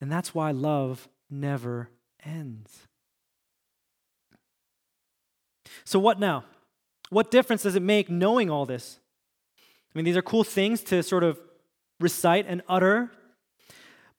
And 0.00 0.10
that's 0.10 0.34
why 0.34 0.50
love 0.50 1.08
never 1.30 1.88
ends. 2.24 2.86
So, 5.84 5.98
what 5.98 6.18
now? 6.18 6.44
What 7.10 7.30
difference 7.30 7.62
does 7.62 7.76
it 7.76 7.82
make 7.82 8.08
knowing 8.08 8.50
all 8.50 8.66
this? 8.66 8.98
I 9.94 9.98
mean, 9.98 10.04
these 10.04 10.16
are 10.16 10.22
cool 10.22 10.44
things 10.44 10.82
to 10.84 11.02
sort 11.02 11.24
of 11.24 11.38
recite 12.00 12.46
and 12.48 12.62
utter. 12.68 13.10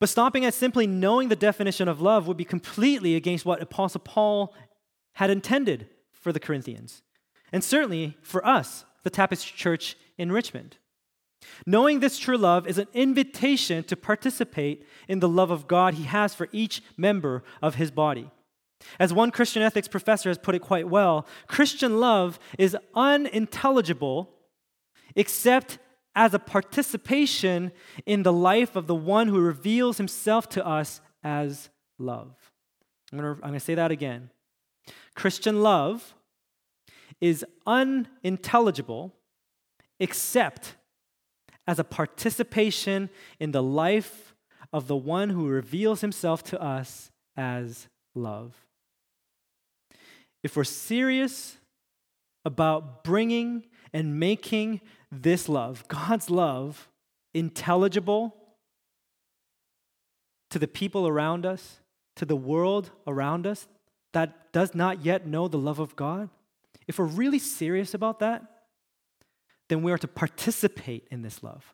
But 0.04 0.10
stopping 0.10 0.44
at 0.44 0.54
simply 0.54 0.86
knowing 0.86 1.30
the 1.30 1.36
definition 1.38 1.88
of 1.88 2.02
love 2.02 2.28
would 2.28 2.36
be 2.36 2.44
completely 2.44 3.16
against 3.16 3.46
what 3.46 3.62
Apostle 3.62 4.02
Paul 4.02 4.54
had 5.14 5.30
intended 5.30 5.88
for 6.12 6.34
the 6.34 6.42
Corinthians, 6.42 7.04
and 7.54 7.64
certainly 7.64 8.18
for 8.22 8.46
us, 8.46 8.84
the 9.04 9.10
Tapestry 9.10 9.56
Church 9.56 9.96
in 10.18 10.30
Richmond. 10.30 10.76
Knowing 11.66 12.02
this 12.02 12.20
true 12.20 12.38
love 12.38 12.68
is 12.68 12.78
an 12.78 12.90
invitation 12.94 13.82
to 13.86 13.96
participate 13.96 14.86
in 15.08 15.22
the 15.22 15.30
love 15.30 15.52
of 15.52 15.70
God 15.70 15.94
he 15.94 16.04
has 16.04 16.36
for 16.36 16.50
each 16.52 16.84
member 16.98 17.42
of 17.62 17.76
his 17.76 17.90
body. 17.90 18.30
As 19.00 19.14
one 19.14 19.32
Christian 19.32 19.64
ethics 19.64 19.88
professor 19.88 20.30
has 20.30 20.38
put 20.38 20.54
it 20.54 20.60
quite 20.60 20.90
well, 20.90 21.26
Christian 21.48 22.02
love 22.02 22.40
is 22.60 22.76
unintelligible 22.94 24.32
except 25.16 25.78
as 26.16 26.34
a 26.34 26.40
participation 26.40 27.72
in 28.06 28.24
the 28.24 28.34
life 28.34 28.76
of 28.76 28.88
the 28.88 28.96
one 28.96 29.28
who 29.28 29.40
reveals 29.40 29.98
himself 29.98 30.48
to 30.50 30.66
us 30.66 31.02
as 31.24 31.70
love. 31.98 32.36
I'm 33.12 33.20
going 33.20 33.54
to, 33.54 33.60
say 33.60 33.76
that 33.76 33.92
again. 33.92 34.30
Christian 35.16 35.62
love 35.62 36.16
is 37.22 37.46
unintelligible 37.66 39.14
except 40.00 40.76
as 41.68 41.80
a 41.80 41.84
participation 41.84 43.10
in 43.40 43.52
the 43.52 43.64
life 43.64 44.34
of 44.72 44.88
the 44.88 44.96
one 44.96 45.30
who 45.30 45.48
reveals 45.48 46.02
himself 46.02 46.44
to 46.44 46.62
us 46.62 47.12
as 47.38 47.88
love. 48.16 48.66
If 50.44 50.58
we're 50.58 50.66
serious 50.66 51.58
about 52.44 53.04
bringing 53.04 53.66
and 53.94 54.20
making 54.20 54.82
this 55.22 55.48
love, 55.48 55.88
God's 55.88 56.30
love, 56.30 56.90
intelligible 57.34 58.36
to 60.50 60.60
the 60.60 60.68
people 60.68 61.08
around 61.08 61.46
us, 61.46 61.80
to 62.16 62.26
the 62.26 62.36
world 62.36 62.92
around 63.08 63.48
us 63.48 63.68
that 64.14 64.52
does 64.54 64.76
not 64.76 65.04
yet 65.04 65.28
know 65.28 65.48
the 65.48 65.58
love 65.58 65.80
of 65.80 65.96
God, 65.96 66.30
if 66.88 67.00
we're 67.00 67.06
really 67.06 67.40
serious 67.40 67.94
about 67.94 68.20
that, 68.20 68.44
then 69.68 69.82
we 69.82 69.92
are 69.92 69.98
to 69.98 70.08
participate 70.08 71.08
in 71.10 71.22
this 71.22 71.42
love. 71.44 71.74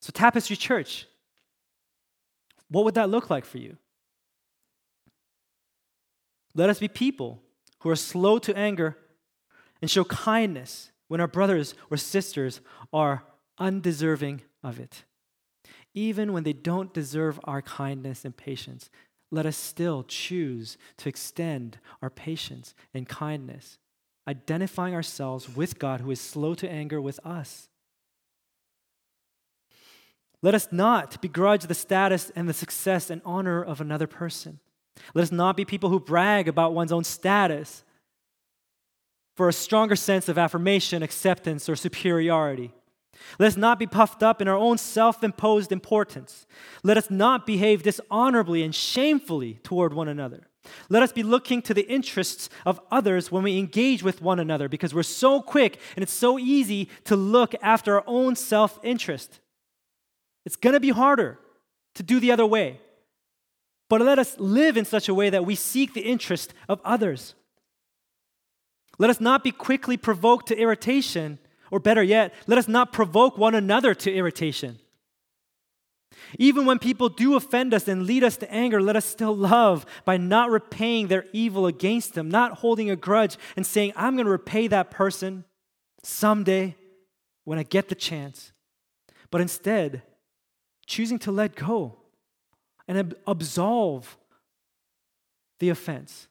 So, 0.00 0.10
Tapestry 0.12 0.56
Church, 0.56 1.06
what 2.68 2.84
would 2.84 2.94
that 2.94 3.10
look 3.10 3.30
like 3.30 3.44
for 3.44 3.58
you? 3.58 3.76
Let 6.54 6.70
us 6.70 6.80
be 6.80 6.88
people 6.88 7.42
who 7.80 7.90
are 7.90 7.96
slow 7.96 8.38
to 8.40 8.56
anger 8.56 8.96
and 9.80 9.90
show 9.90 10.04
kindness 10.04 10.90
when 11.10 11.20
our 11.20 11.26
brothers 11.26 11.74
or 11.90 11.96
sisters 11.96 12.60
are 12.92 13.24
undeserving 13.58 14.42
of 14.62 14.78
it. 14.78 15.02
Even 15.92 16.32
when 16.32 16.44
they 16.44 16.52
don't 16.52 16.94
deserve 16.94 17.40
our 17.42 17.60
kindness 17.60 18.24
and 18.24 18.36
patience, 18.36 18.90
let 19.32 19.44
us 19.44 19.56
still 19.56 20.04
choose 20.04 20.78
to 20.98 21.08
extend 21.08 21.80
our 22.00 22.10
patience 22.10 22.76
and 22.94 23.08
kindness, 23.08 23.78
identifying 24.28 24.94
ourselves 24.94 25.56
with 25.56 25.80
God 25.80 26.00
who 26.00 26.12
is 26.12 26.20
slow 26.20 26.54
to 26.54 26.70
anger 26.70 27.00
with 27.00 27.18
us. 27.26 27.68
Let 30.42 30.54
us 30.54 30.68
not 30.70 31.20
begrudge 31.20 31.64
the 31.64 31.74
status 31.74 32.30
and 32.36 32.48
the 32.48 32.54
success 32.54 33.10
and 33.10 33.20
honor 33.24 33.60
of 33.60 33.80
another 33.80 34.06
person. 34.06 34.60
Let 35.12 35.24
us 35.24 35.32
not 35.32 35.56
be 35.56 35.64
people 35.64 35.90
who 35.90 35.98
brag 35.98 36.46
about 36.46 36.72
one's 36.72 36.92
own 36.92 37.02
status 37.02 37.82
for 39.40 39.48
a 39.48 39.54
stronger 39.54 39.96
sense 39.96 40.28
of 40.28 40.36
affirmation, 40.36 41.02
acceptance, 41.02 41.66
or 41.66 41.74
superiority. 41.74 42.74
Let 43.38 43.46
us 43.46 43.56
not 43.56 43.78
be 43.78 43.86
puffed 43.86 44.22
up 44.22 44.42
in 44.42 44.48
our 44.48 44.54
own 44.54 44.76
self 44.76 45.24
imposed 45.24 45.72
importance. 45.72 46.46
Let 46.82 46.98
us 46.98 47.10
not 47.10 47.46
behave 47.46 47.82
dishonorably 47.82 48.62
and 48.62 48.74
shamefully 48.74 49.54
toward 49.62 49.94
one 49.94 50.08
another. 50.08 50.48
Let 50.90 51.02
us 51.02 51.10
be 51.10 51.22
looking 51.22 51.62
to 51.62 51.72
the 51.72 51.88
interests 51.90 52.50
of 52.66 52.82
others 52.90 53.32
when 53.32 53.42
we 53.42 53.56
engage 53.56 54.02
with 54.02 54.20
one 54.20 54.38
another 54.38 54.68
because 54.68 54.92
we're 54.92 55.02
so 55.02 55.40
quick 55.40 55.80
and 55.96 56.02
it's 56.02 56.12
so 56.12 56.38
easy 56.38 56.90
to 57.04 57.16
look 57.16 57.54
after 57.62 57.94
our 57.94 58.04
own 58.06 58.36
self 58.36 58.78
interest. 58.82 59.40
It's 60.44 60.56
going 60.56 60.74
to 60.74 60.80
be 60.80 60.90
harder 60.90 61.38
to 61.94 62.02
do 62.02 62.20
the 62.20 62.30
other 62.30 62.44
way. 62.44 62.78
But 63.88 64.02
let 64.02 64.18
us 64.18 64.38
live 64.38 64.76
in 64.76 64.84
such 64.84 65.08
a 65.08 65.14
way 65.14 65.30
that 65.30 65.46
we 65.46 65.54
seek 65.54 65.94
the 65.94 66.02
interest 66.02 66.52
of 66.68 66.78
others. 66.84 67.34
Let 69.00 69.08
us 69.08 69.18
not 69.18 69.42
be 69.42 69.50
quickly 69.50 69.96
provoked 69.96 70.48
to 70.48 70.58
irritation, 70.58 71.38
or 71.70 71.80
better 71.80 72.02
yet, 72.02 72.34
let 72.46 72.58
us 72.58 72.68
not 72.68 72.92
provoke 72.92 73.38
one 73.38 73.54
another 73.54 73.94
to 73.94 74.12
irritation. 74.12 74.78
Even 76.38 76.66
when 76.66 76.78
people 76.78 77.08
do 77.08 77.34
offend 77.34 77.72
us 77.72 77.88
and 77.88 78.04
lead 78.04 78.22
us 78.22 78.36
to 78.36 78.52
anger, 78.52 78.78
let 78.78 78.96
us 78.96 79.06
still 79.06 79.34
love 79.34 79.86
by 80.04 80.18
not 80.18 80.50
repaying 80.50 81.08
their 81.08 81.24
evil 81.32 81.66
against 81.66 82.12
them, 82.12 82.30
not 82.30 82.58
holding 82.58 82.90
a 82.90 82.94
grudge 82.94 83.38
and 83.56 83.64
saying, 83.64 83.94
I'm 83.96 84.16
going 84.16 84.26
to 84.26 84.30
repay 84.30 84.68
that 84.68 84.90
person 84.90 85.44
someday 86.02 86.76
when 87.44 87.58
I 87.58 87.62
get 87.62 87.88
the 87.88 87.94
chance. 87.94 88.52
But 89.30 89.40
instead, 89.40 90.02
choosing 90.86 91.18
to 91.20 91.32
let 91.32 91.54
go 91.56 91.96
and 92.86 93.14
absolve 93.26 94.18
the 95.58 95.70
offense. 95.70 96.28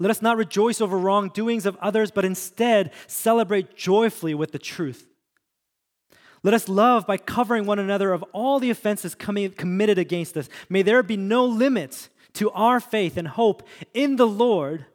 Let 0.00 0.10
us 0.10 0.20
not 0.20 0.36
rejoice 0.36 0.80
over 0.80 0.98
wrongdoings 0.98 1.66
of 1.66 1.76
others, 1.76 2.10
but 2.10 2.24
instead 2.24 2.90
celebrate 3.06 3.76
joyfully 3.76 4.34
with 4.34 4.50
the 4.50 4.58
truth. 4.58 5.06
Let 6.42 6.54
us 6.54 6.68
love 6.68 7.06
by 7.06 7.18
covering 7.18 7.66
one 7.66 7.78
another 7.78 8.12
of 8.12 8.24
all 8.32 8.58
the 8.58 8.70
offenses 8.70 9.14
committed 9.14 9.98
against 9.98 10.36
us. 10.36 10.48
May 10.68 10.82
there 10.82 11.02
be 11.04 11.16
no 11.16 11.44
limits 11.44 12.08
to 12.32 12.50
our 12.50 12.80
faith 12.80 13.16
and 13.16 13.28
hope 13.28 13.62
in 13.94 14.16
the 14.16 14.26
Lord 14.26 14.86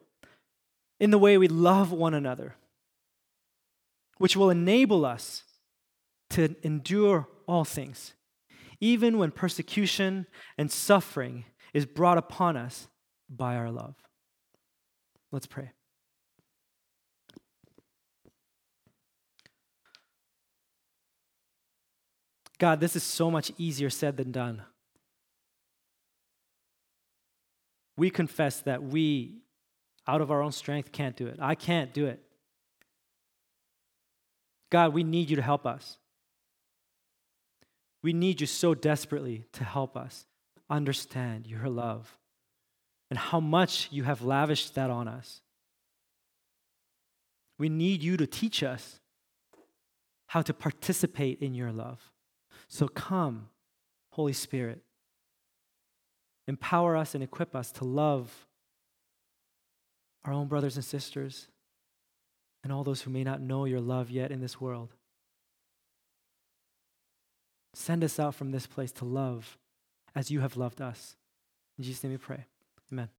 in 1.00 1.12
the 1.12 1.20
way 1.20 1.38
we 1.38 1.48
love 1.48 1.94
one 1.94 2.14
another, 2.14 2.56
which 4.18 4.36
will 4.36 4.50
enable 4.50 5.06
us 5.06 5.44
to 6.32 6.56
endure 6.64 7.28
all 7.48 7.64
things 7.64 8.16
even 8.80 9.18
when 9.18 9.32
persecution 9.32 10.28
and 10.58 10.72
suffering 10.72 11.46
is 11.74 11.86
brought 11.86 12.18
upon 12.18 12.58
us 12.58 12.88
by 13.30 13.56
our 13.56 13.72
love. 13.72 13.96
Let's 15.36 15.48
pray. 15.48 15.70
God, 22.58 22.80
this 22.80 22.96
is 22.96 23.04
so 23.04 23.30
much 23.30 23.52
easier 23.58 23.90
said 23.90 24.16
than 24.16 24.32
done. 24.32 24.62
We 27.98 28.10
confess 28.10 28.62
that 28.62 28.82
we, 28.82 29.40
out 30.08 30.22
of 30.22 30.32
our 30.32 30.42
own 30.42 30.54
strength, 30.54 30.94
can't 30.94 31.18
do 31.18 31.28
it. 31.28 31.38
I 31.42 31.56
can't 31.56 31.94
do 31.94 32.06
it. 32.06 32.22
God, 34.70 34.94
we 34.94 35.04
need 35.04 35.30
you 35.30 35.36
to 35.36 35.42
help 35.42 35.66
us. 35.66 35.98
We 38.02 38.14
need 38.14 38.40
you 38.40 38.48
so 38.48 38.74
desperately 38.74 39.44
to 39.52 39.66
help 39.66 39.98
us 39.98 40.28
understand 40.70 41.46
your 41.46 41.68
love 41.68 42.18
and 43.10 43.20
how 43.20 43.40
much 43.40 43.90
you 43.92 44.04
have 44.04 44.22
lavished 44.22 44.76
that 44.76 44.90
on 44.90 45.08
us. 45.08 45.42
We 47.58 47.70
need 47.70 48.04
you 48.04 48.18
to 48.18 48.28
teach 48.28 48.64
us 48.64 49.00
how 50.28 50.42
to 50.42 50.54
participate 50.54 51.40
in 51.42 51.54
your 51.54 51.72
love. 51.72 52.12
So 52.68 52.88
come, 52.88 53.50
Holy 54.12 54.34
Spirit, 54.34 54.82
empower 56.48 56.96
us 56.98 57.16
and 57.16 57.24
equip 57.24 57.56
us 57.56 57.72
to 57.74 57.86
love 57.86 58.48
our 60.26 60.34
own 60.34 60.48
brothers 60.48 60.76
and 60.76 60.84
sisters 60.84 61.48
and 62.64 62.74
all 62.74 62.84
those 62.84 63.02
who 63.02 63.12
may 63.12 63.24
not 63.24 63.42
know 63.42 63.66
your 63.66 63.80
love 63.80 64.10
yet 64.10 64.32
in 64.32 64.42
this 64.42 64.60
world. 64.60 64.94
Send 67.76 68.04
us 68.04 68.20
out 68.20 68.34
from 68.34 68.52
this 68.52 68.66
place 68.66 68.92
to 68.94 69.06
love 69.06 69.58
as 70.16 70.32
you 70.32 70.40
have 70.40 70.58
loved 70.58 70.82
us. 70.82 71.16
In 71.78 71.84
Jesus' 71.84 72.04
name 72.04 72.14
we 72.14 72.18
pray. 72.18 72.46
Amen. 72.92 73.10